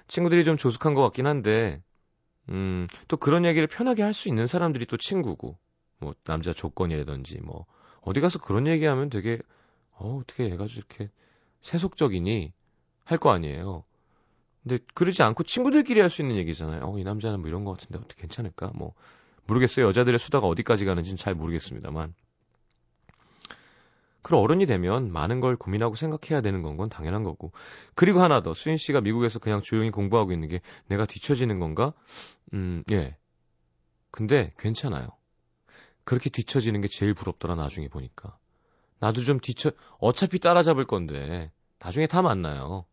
친구들이 0.08 0.46
좀 0.46 0.56
조숙한 0.56 0.94
것 0.94 1.02
같긴 1.04 1.28
한데 1.28 1.84
음, 2.50 2.88
또 3.10 3.18
그런 3.18 3.44
얘기를 3.46 3.68
편하게 3.68 4.04
할 4.04 4.14
수 4.14 4.30
있는 4.30 4.48
사람들이 4.48 4.86
또 4.86 4.98
친구고 4.98 5.58
뭐 6.00 6.14
남자 6.24 6.54
조건이라든지 6.54 7.42
뭐 7.42 7.66
어디 8.02 8.22
가서 8.22 8.40
그런 8.40 8.68
얘기하면 8.68 9.10
되게 9.10 9.40
어 9.94 10.18
어떻게 10.22 10.46
얘가 10.50 10.66
이렇게 10.66 11.10
세속적이니 11.62 12.54
할 13.06 13.20
거 13.20 13.32
아니에요. 13.32 13.84
근데 14.64 14.80
그러지 14.96 15.24
않고 15.24 15.44
친구들끼리 15.44 16.02
할 16.02 16.10
수 16.10 16.22
있는 16.24 16.36
얘기잖아요. 16.38 16.82
어 16.84 17.00
이 17.00 17.04
남자는 17.04 17.40
뭐 17.42 17.50
이런 17.50 17.66
거 17.66 17.72
같은데 17.74 17.98
어떻게 18.00 18.22
괜찮을까? 18.22 18.72
뭐 18.76 18.94
모르겠어요. 19.48 19.88
여자들의 19.88 20.20
수다가 20.20 20.48
어디까지 20.48 20.86
가는지는 20.86 21.18
잘 21.18 21.36
모르겠습니다만. 21.36 22.14
그럼 24.22 24.42
어른이 24.42 24.66
되면 24.66 25.12
많은 25.12 25.40
걸 25.40 25.56
고민하고 25.56 25.96
생각해야 25.96 26.42
되는 26.42 26.62
건 26.64 26.76
건 26.78 26.90
당연한 26.90 27.24
거고. 27.24 27.52
그리고 27.96 28.22
하나 28.22 28.42
더, 28.42 28.54
수인 28.54 28.76
씨가 28.78 29.00
미국에서 29.02 29.40
그냥 29.40 29.62
조용히 29.62 29.92
공부하고 29.92 30.32
있는 30.34 30.50
게 30.50 30.60
내가 30.88 31.06
뒤처지는 31.06 31.60
건가? 31.60 31.94
음, 32.54 32.84
예. 32.92 33.16
근데 34.12 34.54
괜찮아요. 34.60 35.08
그렇게 36.06 36.30
뒤처지는 36.30 36.82
게 36.82 36.88
제일 36.88 37.14
부럽더라 37.14 37.56
나중에 37.56 37.88
보니까. 37.90 38.38
나도 39.00 39.22
좀 39.22 39.40
뒤처 39.40 39.72
어차피 40.00 40.40
따라잡을 40.40 40.86
건데 40.86 41.52
나중에 41.80 42.08
다 42.08 42.22
만나요. 42.22 42.86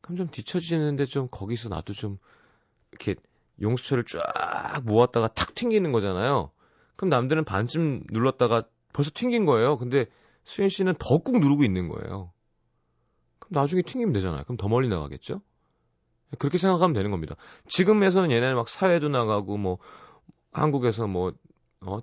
그럼 0.00 0.16
좀 0.16 0.28
뒤처지는데 0.28 1.06
좀 1.06 1.28
거기서 1.30 1.68
나도 1.68 1.92
좀 1.92 2.18
이렇게 2.90 3.14
용수철을 3.60 4.04
쫙 4.04 4.82
모았다가 4.84 5.28
탁 5.28 5.54
튕기는 5.54 5.92
거잖아요. 5.92 6.50
그럼 6.96 7.10
남들은 7.10 7.44
반쯤 7.44 8.04
눌렀다가 8.10 8.64
벌써 8.92 9.10
튕긴 9.14 9.44
거예요. 9.44 9.78
근데 9.78 10.06
수현 10.44 10.68
씨는 10.70 10.94
더 10.98 11.18
꾹 11.18 11.38
누르고 11.38 11.62
있는 11.64 11.88
거예요. 11.88 12.32
그럼 13.38 13.60
나중에 13.60 13.82
튕기면 13.82 14.12
되잖아요. 14.14 14.44
그럼 14.44 14.56
더 14.56 14.68
멀리 14.68 14.88
나가겠죠? 14.88 15.42
그렇게 16.38 16.58
생각하면 16.58 16.94
되는 16.94 17.10
겁니다. 17.10 17.36
지금에서는 17.66 18.30
얘네는 18.30 18.54
막 18.54 18.68
사회도 18.68 19.08
나가고 19.08 19.56
뭐 19.56 19.78
한국에서 20.52 21.06
뭐 21.06 21.32
어, 21.80 22.00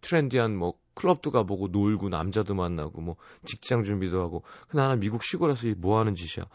트렌디한 0.00 0.56
뭐 0.56 0.74
클럽도 0.94 1.30
가보고 1.30 1.68
놀고 1.68 2.08
남자도 2.08 2.54
만나고 2.54 3.00
뭐 3.00 3.16
직장 3.44 3.82
준비도 3.82 4.20
하고 4.20 4.42
근데 4.68 4.82
나는 4.82 5.00
미국 5.00 5.22
시골에서 5.22 5.68
뭐 5.76 5.98
하는 5.98 6.14
짓이야. 6.14 6.46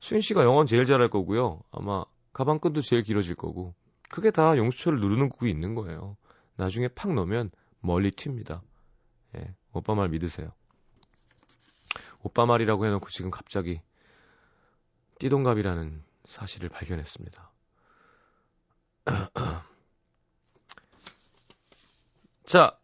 수인 0.00 0.20
씨가 0.20 0.44
영어는 0.44 0.66
제일 0.66 0.84
잘할 0.84 1.08
거고요. 1.08 1.60
아마 1.70 2.04
가방끈도 2.32 2.82
제일 2.82 3.02
길어질 3.02 3.34
거고. 3.34 3.74
그게 4.08 4.30
다 4.30 4.56
용수철을 4.56 5.00
누르는 5.00 5.28
국이 5.28 5.50
있는 5.50 5.74
거예요. 5.74 6.16
나중에 6.56 6.88
팍 6.88 7.12
넣으면 7.12 7.50
멀리 7.80 8.10
튑니다. 8.10 8.62
예, 9.36 9.54
오빠 9.72 9.94
말 9.94 10.08
믿으세요. 10.08 10.52
오빠 12.22 12.46
말이라고 12.46 12.86
해놓고 12.86 13.08
지금 13.10 13.30
갑자기 13.30 13.80
띠동갑이라는 15.18 16.02
사실을 16.26 16.68
발견했습니다 16.68 17.50
자, 22.44 22.78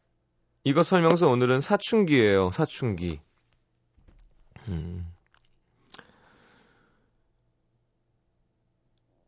이거 0.65 0.83
설명서 0.83 1.29
오늘은 1.29 1.61
사춘기예요. 1.61 2.51
사춘기. 2.51 3.21
음. 4.69 5.07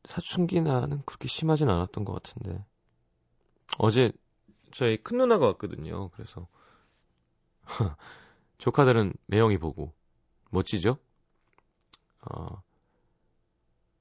사춘기 0.04 0.60
나는 0.62 1.02
그렇게 1.04 1.28
심하진 1.28 1.68
않았던 1.68 2.04
것 2.04 2.12
같은데. 2.14 2.64
어제 3.78 4.12
저희 4.72 4.96
큰 4.96 5.18
누나가 5.18 5.46
왔거든요. 5.46 6.08
그래서 6.10 6.48
조카들은 8.58 9.12
매형이 9.26 9.58
보고 9.58 9.92
멋지죠? 10.50 10.98
어, 12.22 12.62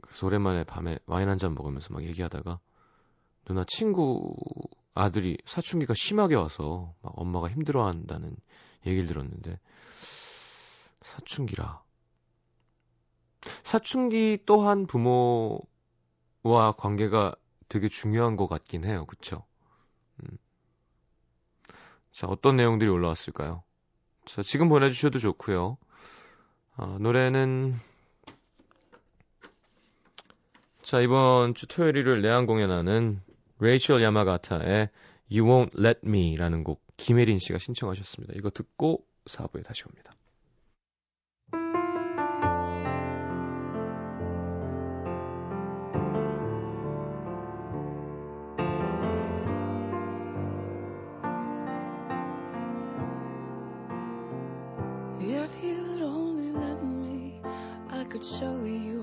그래서 0.02 0.28
오랜만에 0.28 0.63
밤에 0.63 1.00
와인 1.06 1.28
한 1.30 1.38
잔 1.38 1.54
먹으면서 1.54 1.93
막 1.93 2.04
얘기하다가 2.04 2.60
누나 3.45 3.63
친구 3.67 4.34
아들이 4.95 5.38
사춘기가 5.45 5.93
심하게 5.93 6.36
와서 6.36 6.95
막 7.01 7.13
엄마가 7.17 7.49
힘들어한다는 7.49 8.36
얘기를 8.88 9.08
들었는데 9.08 9.60
사춘기라 11.01 11.84
사춘기 13.63 14.39
또한 14.45 14.88
부모와 14.88 15.67
관계가 16.77 17.36
되게 17.67 17.89
중요한 17.89 18.38
것 18.38 18.47
같긴 18.47 18.86
해요. 18.86 19.05
그쵸? 19.05 19.43
음. 20.23 20.38
자, 22.12 22.27
어떤 22.27 22.55
내용들이 22.55 22.89
올라왔을까요? 22.89 23.63
자, 24.25 24.43
지금 24.43 24.69
보내주셔도 24.69 25.19
좋고요. 25.19 25.77
아, 26.77 26.97
노래는 26.99 27.75
자, 30.81 31.01
이번 31.01 31.53
주 31.53 31.67
토요일 31.67 31.97
일 31.97 32.21
내한 32.21 32.45
공연하는 32.45 33.21
레이첼 33.60 34.02
야마가타의 34.02 34.89
You 35.32 35.46
Won't 35.46 35.80
Let 35.80 36.00
Me라는 36.06 36.63
곡 36.63 36.82
김혜린 36.98 37.39
씨가 37.39 37.60
신청하셨습니다. 37.60 38.34
이거 38.38 38.50
듣고 38.50 39.06
4부에 39.26 39.63
다시 39.63 39.84
옵니다. 39.88 40.12
Show 58.26 58.65
you 58.65 58.94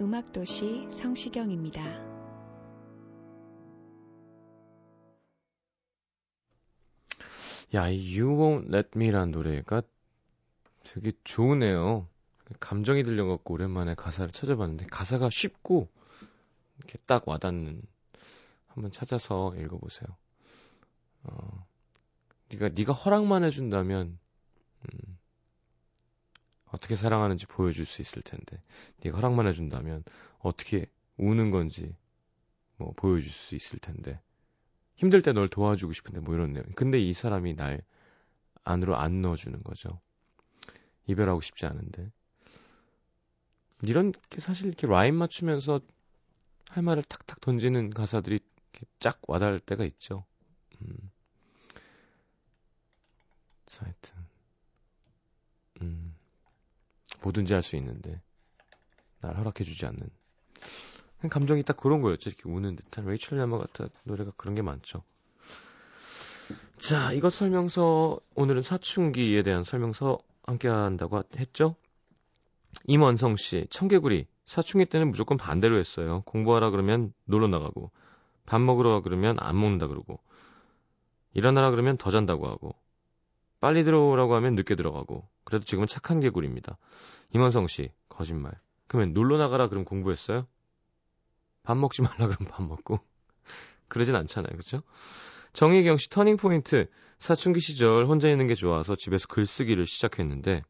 음악도시 0.00 0.88
성시경입니다. 0.90 1.82
야, 7.74 7.88
이 7.88 8.18
You 8.18 8.36
Won't 8.36 8.74
Let 8.74 8.90
Me라는 8.96 9.30
노래가 9.30 9.82
되게 10.84 11.12
좋으네요. 11.24 12.08
감정이 12.60 13.02
들려갖고 13.02 13.54
오랜만에 13.54 13.94
가사를 13.94 14.30
찾아봤는데 14.32 14.86
가사가 14.86 15.30
쉽고 15.30 15.88
이렇게 16.78 16.98
딱 17.06 17.26
와닿는 17.26 17.82
한번 18.66 18.90
찾아서 18.90 19.54
읽어보세요. 19.56 20.08
어, 21.24 21.66
네가 22.50 22.70
네가 22.70 22.92
허락만 22.92 23.44
해준다면 23.44 24.18
음, 24.80 25.18
어떻게 26.72 26.96
사랑하는지 26.96 27.46
보여줄 27.46 27.86
수 27.86 28.02
있을 28.02 28.22
텐데 28.22 28.60
네가 29.04 29.18
허락만 29.18 29.46
해준다면 29.46 30.04
어떻게 30.40 30.86
우는 31.16 31.50
건지 31.50 31.94
뭐 32.76 32.92
보여줄 32.96 33.30
수 33.30 33.54
있을 33.54 33.78
텐데 33.78 34.20
힘들 34.96 35.22
때 35.22 35.32
널 35.32 35.48
도와주고 35.48 35.92
싶은데 35.92 36.20
뭐 36.20 36.34
이런 36.34 36.52
내용. 36.52 36.64
근데 36.76 37.00
이 37.00 37.12
사람이 37.12 37.54
날 37.56 37.82
안으로 38.64 38.96
안 38.96 39.20
넣어주는 39.20 39.62
거죠. 39.62 40.00
이별하고 41.06 41.40
싶지 41.40 41.66
않은데. 41.66 42.10
이런 43.82 44.12
게 44.30 44.40
사실 44.40 44.66
이렇게 44.68 44.86
라인 44.86 45.16
맞추면서 45.16 45.80
할 46.68 46.82
말을 46.82 47.02
탁탁 47.02 47.40
던지는 47.40 47.90
가사들이 47.90 48.36
이렇게 48.36 48.86
쫙 49.00 49.20
와닿을 49.26 49.60
때가 49.60 49.84
있죠. 49.86 50.24
음. 50.82 51.10
자, 53.66 53.84
하여튼. 53.84 54.14
음. 55.82 56.11
뭐든지 57.22 57.54
할 57.54 57.62
수 57.62 57.76
있는데, 57.76 58.20
날 59.20 59.36
허락해주지 59.36 59.86
않는. 59.86 60.10
감정이 61.30 61.62
딱 61.62 61.76
그런 61.76 62.00
거였죠. 62.00 62.30
이렇게 62.30 62.48
우는 62.48 62.76
듯한 62.76 63.06
레이첼 63.06 63.38
야마 63.38 63.58
같은 63.58 63.88
노래가 64.04 64.32
그런 64.36 64.54
게 64.54 64.62
많죠. 64.62 65.04
자, 66.78 67.12
이것 67.12 67.32
설명서, 67.32 68.18
오늘은 68.34 68.62
사춘기에 68.62 69.42
대한 69.42 69.62
설명서 69.62 70.18
함께 70.42 70.68
한다고 70.68 71.22
했죠? 71.36 71.76
임원성 72.86 73.36
씨, 73.36 73.66
청개구리. 73.70 74.26
사춘기 74.46 74.86
때는 74.86 75.10
무조건 75.10 75.36
반대로 75.36 75.78
했어요. 75.78 76.22
공부하라 76.26 76.70
그러면 76.70 77.14
놀러 77.24 77.46
나가고, 77.46 77.92
밥 78.44 78.60
먹으러 78.60 78.90
가 78.90 79.00
그러면 79.00 79.36
안 79.38 79.58
먹는다 79.60 79.86
그러고, 79.86 80.20
일어나라 81.32 81.70
그러면 81.70 81.96
더 81.96 82.10
잔다고 82.10 82.48
하고, 82.48 82.74
빨리 83.60 83.84
들어오라고 83.84 84.34
하면 84.34 84.56
늦게 84.56 84.74
들어가고, 84.74 85.28
그래도 85.52 85.66
지금은 85.66 85.86
착한 85.86 86.20
개구리입니다. 86.20 86.78
임원성 87.34 87.66
씨, 87.66 87.90
거짓말. 88.08 88.52
그러면 88.86 89.12
놀러 89.12 89.36
나가라 89.36 89.68
그럼 89.68 89.84
공부했어요? 89.84 90.46
밥 91.62 91.76
먹지 91.76 92.00
말라 92.00 92.26
그러면 92.26 92.48
밥 92.48 92.62
먹고. 92.66 93.00
그러진 93.88 94.16
않잖아요. 94.16 94.50
그렇죠? 94.50 94.82
정혜경 95.52 95.98
씨 95.98 96.08
터닝 96.08 96.38
포인트. 96.38 96.88
사춘기 97.18 97.60
시절 97.60 98.06
혼자 98.06 98.30
있는 98.30 98.46
게 98.46 98.54
좋아서 98.54 98.96
집에서 98.96 99.28
글쓰기를 99.28 99.84
시작했는데 99.86 100.62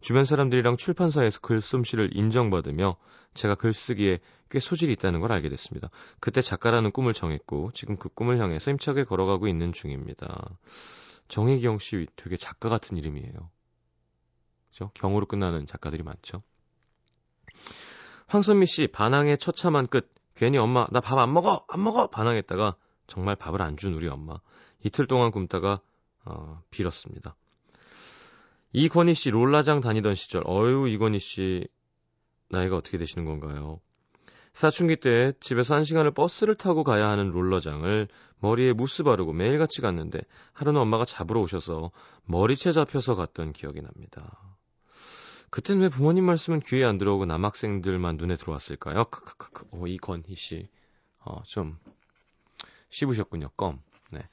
주변 0.00 0.24
사람들이랑 0.24 0.76
출판사에서 0.76 1.40
글솜씨를 1.40 2.14
인정받으며 2.14 2.96
제가 3.32 3.54
글쓰기에 3.54 4.20
꽤 4.50 4.60
소질이 4.60 4.92
있다는 4.92 5.20
걸 5.20 5.32
알게 5.32 5.48
됐습니다. 5.48 5.88
그때 6.20 6.42
작가라는 6.42 6.92
꿈을 6.92 7.14
정했고 7.14 7.70
지금 7.72 7.96
그 7.96 8.10
꿈을 8.10 8.38
향해서 8.38 8.72
힘차게 8.72 9.04
걸어가고 9.04 9.48
있는 9.48 9.72
중입니다. 9.72 10.50
정혜경 11.28 11.78
씨 11.78 12.06
되게 12.14 12.36
작가 12.36 12.68
같은 12.68 12.98
이름이에요. 12.98 13.50
그죠? 14.72 14.90
경으로 14.94 15.26
끝나는 15.26 15.66
작가들이 15.66 16.02
많죠. 16.02 16.42
황선미 18.26 18.66
씨 18.66 18.86
반항의 18.88 19.38
처참한 19.38 19.86
끝. 19.86 20.12
괜히 20.34 20.56
엄마 20.56 20.86
나 20.90 21.00
밥 21.00 21.18
안 21.18 21.32
먹어 21.34 21.64
안 21.68 21.82
먹어 21.84 22.06
반항했다가 22.08 22.76
정말 23.06 23.36
밥을 23.36 23.60
안 23.60 23.76
준 23.76 23.92
우리 23.92 24.08
엄마. 24.08 24.40
이틀 24.82 25.06
동안 25.06 25.30
굶다가 25.30 25.80
어, 26.24 26.62
빌었습니다. 26.70 27.36
이건희 28.72 29.12
씨 29.14 29.30
롤라장 29.30 29.80
다니던 29.82 30.14
시절 30.14 30.42
어유 30.46 30.88
이건희 30.88 31.18
씨 31.18 31.68
나이가 32.48 32.76
어떻게 32.78 32.96
되시는 32.96 33.26
건가요? 33.26 33.80
사춘기 34.54 34.96
때 34.96 35.32
집에서 35.40 35.74
한 35.74 35.84
시간을 35.84 36.12
버스를 36.12 36.54
타고 36.54 36.82
가야 36.84 37.08
하는 37.08 37.30
롤러장을 37.30 38.08
머리에 38.40 38.72
무스 38.72 39.02
바르고 39.02 39.32
매일같이 39.34 39.82
갔는데 39.82 40.20
하루는 40.54 40.80
엄마가 40.80 41.04
잡으러 41.04 41.40
오셔서 41.42 41.90
머리채 42.24 42.72
잡혀서 42.72 43.14
갔던 43.14 43.52
기억이 43.52 43.82
납니다. 43.82 44.51
그땐 45.52 45.80
왜 45.80 45.90
부모님 45.90 46.24
말씀은 46.24 46.60
귀에 46.60 46.82
안 46.82 46.96
들어오고 46.96 47.26
남학생들만 47.26 48.16
눈에 48.16 48.36
들어왔을까요? 48.38 49.04
크크크크. 49.04 49.66
오, 49.72 49.86
이건희 49.86 50.34
씨. 50.34 50.66
어, 51.18 51.42
좀 51.42 51.78
씹으셨군요. 52.88 53.50
껌. 53.54 53.82
네. 54.10 54.26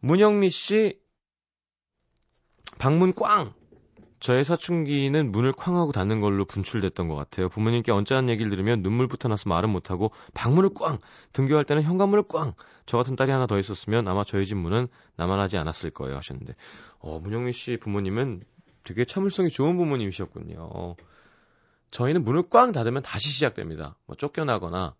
문영미 0.00 0.50
씨 0.50 1.00
방문 2.78 3.14
꽝. 3.14 3.54
저의 4.20 4.44
사춘기는 4.44 5.32
문을 5.32 5.52
쾅 5.52 5.78
하고 5.78 5.92
닫는 5.92 6.20
걸로 6.20 6.44
분출됐던 6.44 7.08
것 7.08 7.14
같아요. 7.14 7.48
부모님께 7.48 7.92
언짢은 7.92 8.28
얘기를 8.28 8.50
들으면 8.50 8.82
눈물부터 8.82 9.28
나서 9.28 9.48
말은 9.48 9.70
못하고 9.70 10.10
방문을 10.34 10.74
꽝! 10.74 10.98
등교할 11.32 11.64
때는 11.64 11.82
현관문을 11.84 12.24
꽝! 12.28 12.52
저 12.84 12.98
같은 12.98 13.16
딸이 13.16 13.30
하나 13.30 13.46
더 13.46 13.58
있었으면 13.58 14.08
아마 14.08 14.24
저희 14.24 14.44
집 14.44 14.56
문은 14.56 14.88
나만하지 15.16 15.56
않았을 15.56 15.90
거예요 15.90 16.16
하셨는데 16.16 16.52
어, 16.98 17.18
문영미 17.18 17.52
씨 17.52 17.78
부모님은 17.78 18.42
되게 18.86 19.04
참을성이 19.04 19.50
좋은 19.50 19.76
부모님이셨군요. 19.76 20.96
저희는 21.90 22.24
문을 22.24 22.48
꽝 22.48 22.72
닫으면 22.72 23.02
다시 23.02 23.28
시작됩니다. 23.30 23.96
뭐 24.06 24.16
쫓겨나거나 24.16 24.94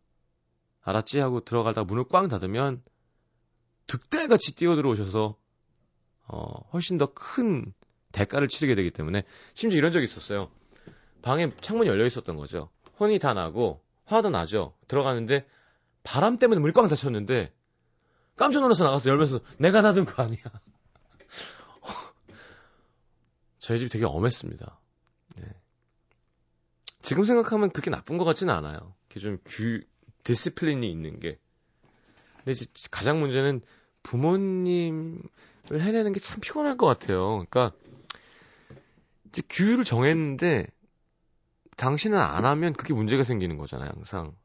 알았지 0.82 1.20
하고 1.20 1.40
들어가다가 1.44 1.84
문을 1.84 2.04
꽝 2.08 2.28
닫으면 2.28 2.82
득달같이 3.86 4.54
뛰어들어오셔서 4.54 5.36
어, 6.28 6.68
훨씬 6.72 6.98
더 6.98 7.12
큰 7.14 7.72
대가를 8.12 8.48
치르게 8.48 8.74
되기 8.74 8.90
때문에 8.90 9.24
심지어 9.54 9.78
이런 9.78 9.92
적이 9.92 10.04
있었어요. 10.04 10.50
방에 11.22 11.52
창문이 11.60 11.88
열려 11.88 12.06
있었던 12.06 12.36
거죠. 12.36 12.70
혼이 12.98 13.18
다 13.18 13.34
나고 13.34 13.82
화도 14.06 14.30
나죠. 14.30 14.74
들어가는데 14.88 15.46
바람 16.02 16.38
때문에 16.38 16.60
문이 16.60 16.72
꽝 16.72 16.88
닫혔는데 16.88 17.52
깜짝 18.36 18.60
놀라서 18.60 18.84
나가서 18.84 19.10
열면서 19.10 19.40
내가 19.58 19.82
닫은 19.82 20.04
거 20.06 20.22
아니야. 20.22 20.38
저희 23.66 23.78
집이 23.78 23.90
되게 23.90 24.04
엄했습니다. 24.04 24.78
네. 25.38 25.44
지금 27.02 27.24
생각하면 27.24 27.70
그렇게 27.70 27.90
나쁜 27.90 28.16
것 28.16 28.24
같지는 28.24 28.54
않아요. 28.54 28.94
이렇게 29.08 29.18
좀 29.18 29.38
규, 29.44 29.82
discipline이 30.22 30.88
있는 30.88 31.18
게. 31.18 31.36
근데 32.36 32.52
이제 32.52 32.66
가장 32.92 33.18
문제는 33.18 33.62
부모님을 34.04 35.20
해내는 35.80 36.12
게 36.12 36.20
참 36.20 36.38
피곤할 36.40 36.76
것 36.76 36.86
같아요. 36.86 37.44
그러니까 37.44 37.72
이제 39.30 39.42
규율을 39.50 39.82
정했는데 39.82 40.68
당신은 41.76 42.16
안 42.16 42.44
하면 42.44 42.72
그게 42.72 42.94
문제가 42.94 43.24
생기는 43.24 43.56
거잖아요, 43.56 43.90
항상. 43.92 44.36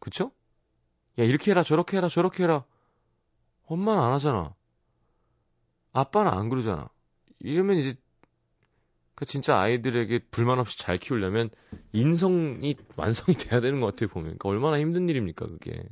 그쵸? 0.00 0.32
야, 1.20 1.22
이렇게 1.22 1.52
해라, 1.52 1.62
저렇게 1.62 1.98
해라, 1.98 2.08
저렇게 2.08 2.42
해라. 2.42 2.64
엄마는 3.66 4.02
안 4.02 4.12
하잖아. 4.12 4.56
아빠는 5.92 6.32
안 6.32 6.48
그러잖아. 6.48 6.88
이러면 7.38 7.76
이제 7.76 7.96
그 9.20 9.26
진짜 9.26 9.60
아이들에게 9.60 10.20
불만 10.30 10.58
없이 10.58 10.78
잘 10.78 10.96
키우려면 10.96 11.50
인성이 11.92 12.74
완성이 12.96 13.36
돼야 13.36 13.60
되는 13.60 13.78
것 13.78 13.88
같아요 13.88 14.08
보면. 14.08 14.38
그러니까 14.38 14.48
얼마나 14.48 14.80
힘든 14.80 15.10
일입니까 15.10 15.46
그게. 15.46 15.84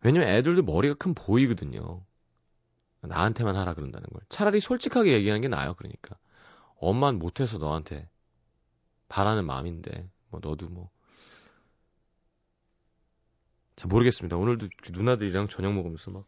왜냐면 0.00 0.30
애들도 0.30 0.62
머리가 0.62 0.94
큰 0.94 1.12
보이거든요. 1.12 2.02
나한테만 3.02 3.54
하라 3.54 3.74
그런다는 3.74 4.08
걸. 4.08 4.22
차라리 4.30 4.60
솔직하게 4.60 5.12
얘기하는 5.12 5.42
게 5.42 5.48
나아요. 5.48 5.74
그러니까 5.74 6.16
엄마는 6.76 7.18
못해서 7.18 7.58
너한테 7.58 8.08
바라는 9.08 9.44
마음인데 9.44 10.08
뭐 10.30 10.40
너도 10.42 10.70
뭐. 10.70 10.90
자 13.76 13.86
모르겠습니다. 13.88 14.38
오늘도 14.38 14.68
그 14.82 14.92
누나들이랑 14.92 15.48
저녁 15.48 15.74
먹으면서 15.74 16.10
막 16.12 16.24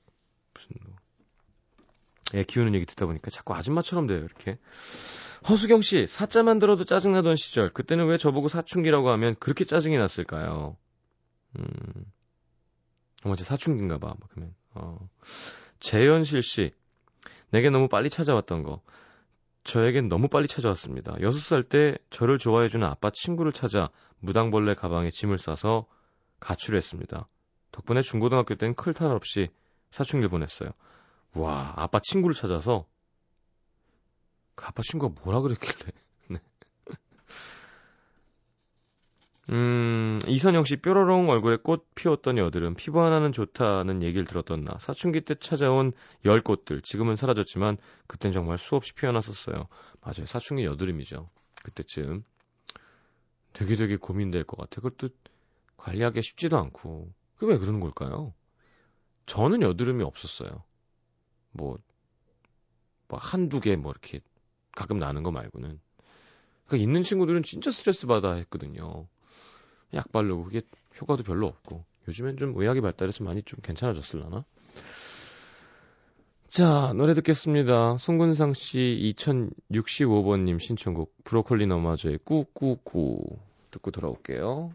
무슨 0.53 0.77
뭐 0.85 0.98
애 2.35 2.43
키우는 2.45 2.75
얘기 2.75 2.85
듣다 2.87 3.07
보니까 3.07 3.31
자꾸 3.31 3.55
아줌마처럼 3.55 4.07
돼요, 4.07 4.19
이렇게. 4.19 4.59
허수경 5.49 5.83
씨, 5.83 6.07
사자만 6.07 6.59
들어도 6.59 6.85
짜증나던 6.85 7.37
시절, 7.37 7.69
그때는 7.69 8.07
왜 8.07 8.19
저보고 8.19 8.49
사춘기라고 8.49 9.11
하면 9.11 9.35
그렇게 9.39 9.65
짜증이 9.65 9.97
났을까요? 9.97 10.77
음, 11.59 11.67
어머, 13.25 13.37
제 13.37 13.45
사춘기인가 13.45 13.99
봐, 13.99 14.09
막 14.09 14.29
그러면. 14.31 14.55
어. 14.75 14.99
재현실 15.81 16.43
씨, 16.43 16.73
내게 17.51 17.71
너무 17.71 17.89
빨리 17.89 18.11
찾아왔던 18.11 18.63
거. 18.63 18.83
저에겐 19.65 20.09
너무 20.09 20.29
빨리 20.29 20.49
찾아왔습니다. 20.49 21.15
6살 21.17 21.69
때 21.69 21.99
저를 22.11 22.39
좋아해주는 22.39 22.87
아빠 22.87 23.11
친구를 23.11 23.53
찾아 23.53 23.91
무당벌레 24.21 24.75
가방에 24.75 25.11
짐을 25.11 25.39
싸서 25.39 25.87
가출했습니다. 26.41 27.29
덕분에 27.73 28.01
중고등학교 28.03 28.55
땐 28.55 28.75
클 28.75 28.95
탈 28.95 29.13
없이 29.13 29.49
사춘기를 29.91 30.31
보냈어요. 30.31 30.71
와, 31.35 31.73
아빠 31.77 32.01
친구를 32.01 32.35
찾아서 32.35 32.87
그 34.55 34.67
아빠 34.67 34.83
친구가 34.83 35.21
뭐라 35.23 35.41
그랬길래. 35.41 35.93
네. 36.31 36.39
음, 39.51 40.19
이선영 40.27 40.65
씨 40.65 40.77
뾰로롱 40.77 41.31
얼굴에 41.31 41.57
꽃 41.63 41.87
피웠던 41.95 42.37
여들은 42.39 42.75
피부 42.75 43.01
하나는 43.03 43.33
좋다는 43.33 44.03
얘기를 44.03 44.27
들었던 44.27 44.65
나. 44.65 44.77
사춘기 44.79 45.21
때 45.21 45.35
찾아온 45.37 45.93
열 46.25 46.43
꽃들. 46.43 46.83
지금은 46.83 47.17
사라졌지만 47.17 47.79
그땐 48.07 48.33
정말 48.33 48.59
수없이 48.59 48.93
피어났었어요. 48.95 49.69
맞아요. 50.01 50.27
사춘기 50.27 50.65
여드름이죠. 50.65 51.25
그때쯤. 51.63 52.25
되게 53.55 53.77
되게 53.77 53.97
고민될 53.97 54.45
것 54.45 54.57
같아요. 54.59 54.91
그것도 54.91 55.15
관리하기 55.79 56.21
쉽지도 56.21 56.59
않고. 56.59 57.13
그게 57.37 57.53
왜 57.53 57.59
그러는 57.59 57.81
걸까요? 57.81 58.35
저는 59.27 59.63
여드름이 59.63 60.03
없었어요. 60.05 60.65
뭐, 61.53 61.79
뭐 63.09 63.19
한두 63.19 63.61
개 63.61 63.77
뭐 63.77 63.93
이렇게 63.93 64.21
가끔 64.73 64.99
나는 64.99 65.23
거 65.23 65.31
말고는. 65.31 65.81
그러니까 66.67 66.83
있는 66.83 67.03
친구들은 67.03 67.43
진짜 67.43 67.71
스트레스 67.71 68.07
받아 68.07 68.35
했거든요. 68.35 69.07
약 69.95 70.13
바르고 70.13 70.45
그게 70.45 70.63
효과도 71.01 71.23
별로 71.23 71.47
없고. 71.47 71.85
요즘엔 72.09 72.37
좀 72.37 72.55
의학이 72.57 72.81
발달해서 72.81 73.25
많이 73.25 73.43
좀 73.43 73.59
괜찮아졌을라나? 73.63 74.45
자, 76.49 76.93
노래 76.97 77.15
듣겠습니다. 77.15 77.99
송근상 77.99 78.55
씨 78.55 79.15
2065번님 79.17 80.59
신청곡 80.61 81.13
브로콜리 81.25 81.67
너마저의 81.67 82.19
꾸꾸꾸 82.25 83.23
듣고 83.71 83.91
돌아올게요. 83.91 84.73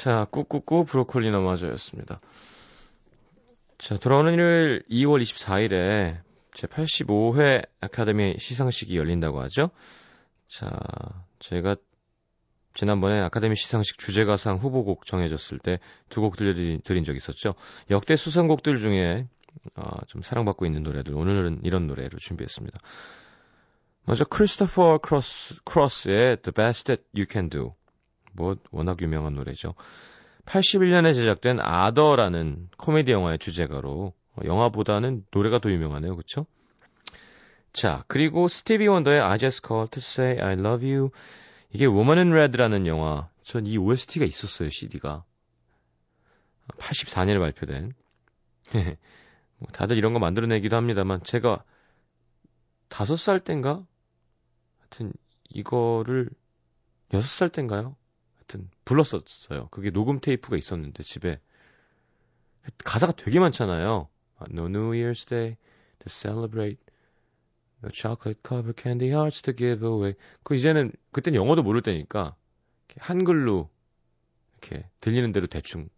자, 0.00 0.26
꾸꾸꾸 0.30 0.86
브로콜리 0.86 1.28
너마저였습니다. 1.28 2.20
자, 3.76 3.98
돌아오는 3.98 4.32
일요일 4.32 4.82
2월 4.90 5.20
24일에 5.20 6.16
제 6.54 6.66
85회 6.66 7.68
아카데미 7.82 8.36
시상식이 8.38 8.96
열린다고 8.96 9.42
하죠. 9.42 9.68
자, 10.48 10.70
제가 11.38 11.76
지난번에 12.72 13.20
아카데미 13.20 13.56
시상식 13.56 13.98
주제가상 13.98 14.56
후보곡 14.56 15.04
정해졌을 15.04 15.58
때 15.58 15.78
두 16.08 16.22
곡 16.22 16.38
들려드린 16.38 17.04
적이 17.04 17.18
있었죠. 17.18 17.54
역대 17.90 18.16
수상곡들 18.16 18.78
중에 18.78 19.28
어, 19.74 19.82
좀 20.06 20.22
사랑받고 20.22 20.64
있는 20.64 20.82
노래들 20.82 21.14
오늘은 21.14 21.60
이런 21.62 21.86
노래를 21.86 22.18
준비했습니다. 22.18 22.78
먼저 24.06 24.24
크리스토퍼 24.24 24.96
크로스, 24.96 25.56
크로스의 25.64 26.38
The 26.40 26.52
Best 26.54 26.84
That 26.84 27.02
You 27.14 27.26
Can 27.30 27.50
Do 27.50 27.74
뭐 28.32 28.56
워낙 28.70 29.00
유명한 29.00 29.34
노래죠. 29.34 29.74
81년에 30.46 31.14
제작된 31.14 31.60
아더라는 31.60 32.68
코미디 32.78 33.12
영화의 33.12 33.38
주제가로 33.38 34.12
어, 34.32 34.40
영화보다는 34.44 35.24
노래가 35.30 35.58
더 35.58 35.70
유명하네요. 35.70 36.16
그쵸? 36.16 36.46
자, 37.72 38.04
그리고 38.08 38.48
스티비 38.48 38.88
원더의 38.88 39.20
I 39.20 39.38
Just 39.38 39.66
Called 39.66 39.90
to 39.92 40.00
Say 40.00 40.40
I 40.40 40.54
Love 40.54 40.92
You 40.92 41.10
이게 41.72 41.86
Woman 41.86 42.18
in 42.18 42.32
Red라는 42.32 42.86
영화 42.86 43.28
전 43.42 43.66
이 43.66 43.76
OST가 43.78 44.24
있었어요. 44.24 44.68
CD가 44.70 45.24
84년에 46.78 47.38
발표된 47.40 47.92
뭐 49.58 49.68
다들 49.72 49.96
이런 49.98 50.12
거 50.12 50.18
만들어내기도 50.18 50.76
합니다만 50.76 51.22
제가 51.22 51.64
다섯 52.88 53.16
살 53.16 53.40
땐가 53.40 53.84
하여튼 54.78 55.12
이거를 55.48 56.30
여섯 57.12 57.26
살 57.26 57.48
땐가요? 57.48 57.96
하여튼 58.50 58.68
불렀었어요. 58.84 59.68
그게 59.70 59.90
녹음 59.90 60.20
테이프가 60.20 60.56
있었는데 60.56 61.04
집에 61.04 61.40
가사가 62.84 63.12
되게 63.12 63.38
많잖아요. 63.38 64.08
No 64.50 64.66
New 64.66 64.90
Year's 64.90 65.28
Day 65.28 65.56
to 66.00 66.06
celebrate, 66.08 66.82
no 67.84 67.90
chocolate 67.92 68.40
covered 68.46 68.80
candy 68.80 69.10
hearts 69.10 69.42
to 69.42 69.54
give 69.54 69.86
away. 69.86 70.14
그 70.42 70.56
이제는 70.56 70.92
그땐 71.12 71.34
영어도 71.36 71.62
모를 71.62 71.82
때니까 71.82 72.34
한글로 72.98 73.70
이렇게 74.58 74.88
들리는 75.00 75.30
대로 75.32 75.46
대충 75.46 75.88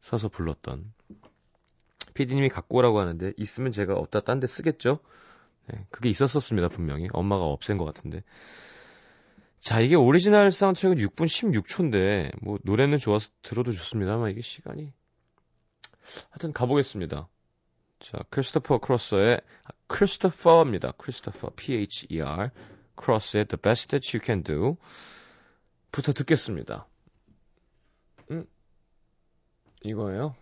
써서 0.00 0.28
불렀던. 0.28 0.92
PD님이 2.14 2.48
갖고 2.48 2.78
오라고 2.78 2.98
하는데 3.00 3.32
있으면 3.36 3.72
제가 3.72 3.94
어디다 3.94 4.20
딴 4.20 4.40
데 4.40 4.46
쓰겠죠? 4.46 5.00
네, 5.68 5.86
그게 5.90 6.08
있었었습니다 6.10 6.68
분명히 6.68 7.08
엄마가 7.12 7.44
없앤 7.44 7.78
것 7.78 7.84
같은데. 7.84 8.22
자, 9.60 9.80
이게 9.80 9.94
오리지널 9.96 10.50
사운드트랙은 10.50 10.96
6분 10.98 11.26
16초인데, 11.26 12.32
뭐, 12.42 12.58
노래는 12.62 12.98
좋아서 12.98 13.30
들어도 13.42 13.72
좋습니다만, 13.72 14.30
이게 14.30 14.40
시간이. 14.40 14.92
하여튼 16.30 16.52
가보겠습니다. 16.52 17.28
자, 18.00 18.18
크리스토퍼 18.30 18.78
크로스의 18.78 19.40
아, 19.64 19.68
크리스토퍼입니다. 19.88 20.92
크리스토퍼 20.92 21.50
P-H-E-R 21.56 22.50
크로스의 22.94 23.46
The 23.46 23.60
Best 23.60 23.88
That 23.88 24.16
You 24.16 24.24
Can 24.24 24.42
Do 24.42 24.76
부터 25.90 26.12
듣겠습니다. 26.12 26.86
음, 28.30 28.46
이거예요. 29.82 30.36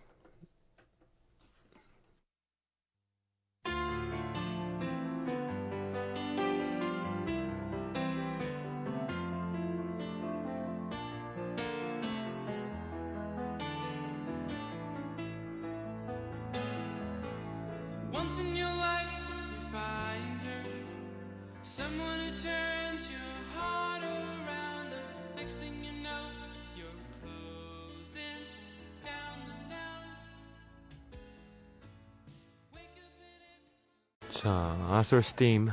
Arthur's 34.89 35.21
Theme 35.21 35.65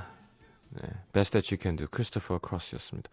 네, 0.70 0.80
Best 1.12 1.32
That 1.32 1.54
You 1.54 1.60
Can 1.62 1.76
Do 1.76 1.86
크리스토퍼 1.88 2.38
크로스였습니다. 2.38 3.08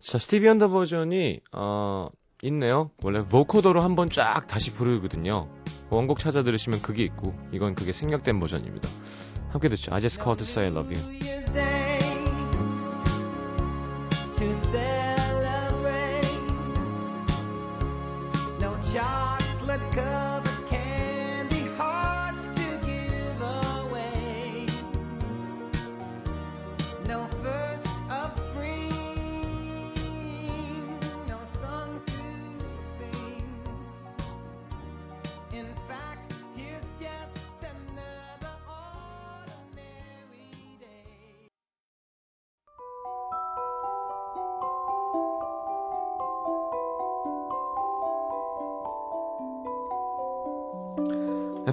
자, 0.00 0.18
스티비 0.18 0.48
원더 0.48 0.68
버전이 0.68 1.40
어, 1.52 2.08
있네요. 2.42 2.90
원래 3.04 3.22
보코더로 3.22 3.80
한번 3.80 4.10
쫙 4.10 4.46
다시 4.48 4.72
부르거든요. 4.72 5.48
원곡 5.90 6.18
찾아 6.18 6.42
들으시면 6.42 6.82
그게 6.82 7.04
있고 7.04 7.38
이건 7.52 7.76
그게 7.76 7.92
생략된 7.92 8.40
버전입니다. 8.40 8.88
함께 9.50 9.68
듣죠. 9.68 9.94
I 9.94 10.00
just 10.00 10.20
called 10.20 10.44
to 10.44 10.48
say 10.48 10.68
I 10.68 10.72
love 10.72 10.92
you. 10.92 11.00
New 11.00 11.24
Year's 11.24 11.48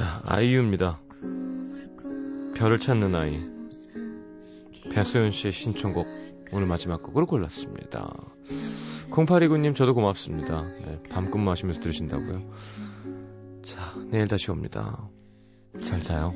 자, 0.00 0.22
아이유입니다. 0.24 0.98
별을 2.56 2.78
찾는 2.78 3.14
아이. 3.14 3.38
배소연 4.90 5.30
씨의 5.30 5.52
신청곡 5.52 6.06
오늘 6.52 6.66
마지막 6.66 7.02
곡으로 7.02 7.26
골랐습니다. 7.26 8.10
0829님 9.10 9.74
저도 9.74 9.92
고맙습니다. 9.92 10.62
네, 10.62 11.02
밤 11.10 11.30
근무하시면서 11.30 11.82
들으신다고요. 11.82 12.50
자, 13.60 13.94
내일 14.10 14.26
다시 14.26 14.50
옵니다. 14.50 15.06
잘 15.82 16.00
자요. 16.00 16.32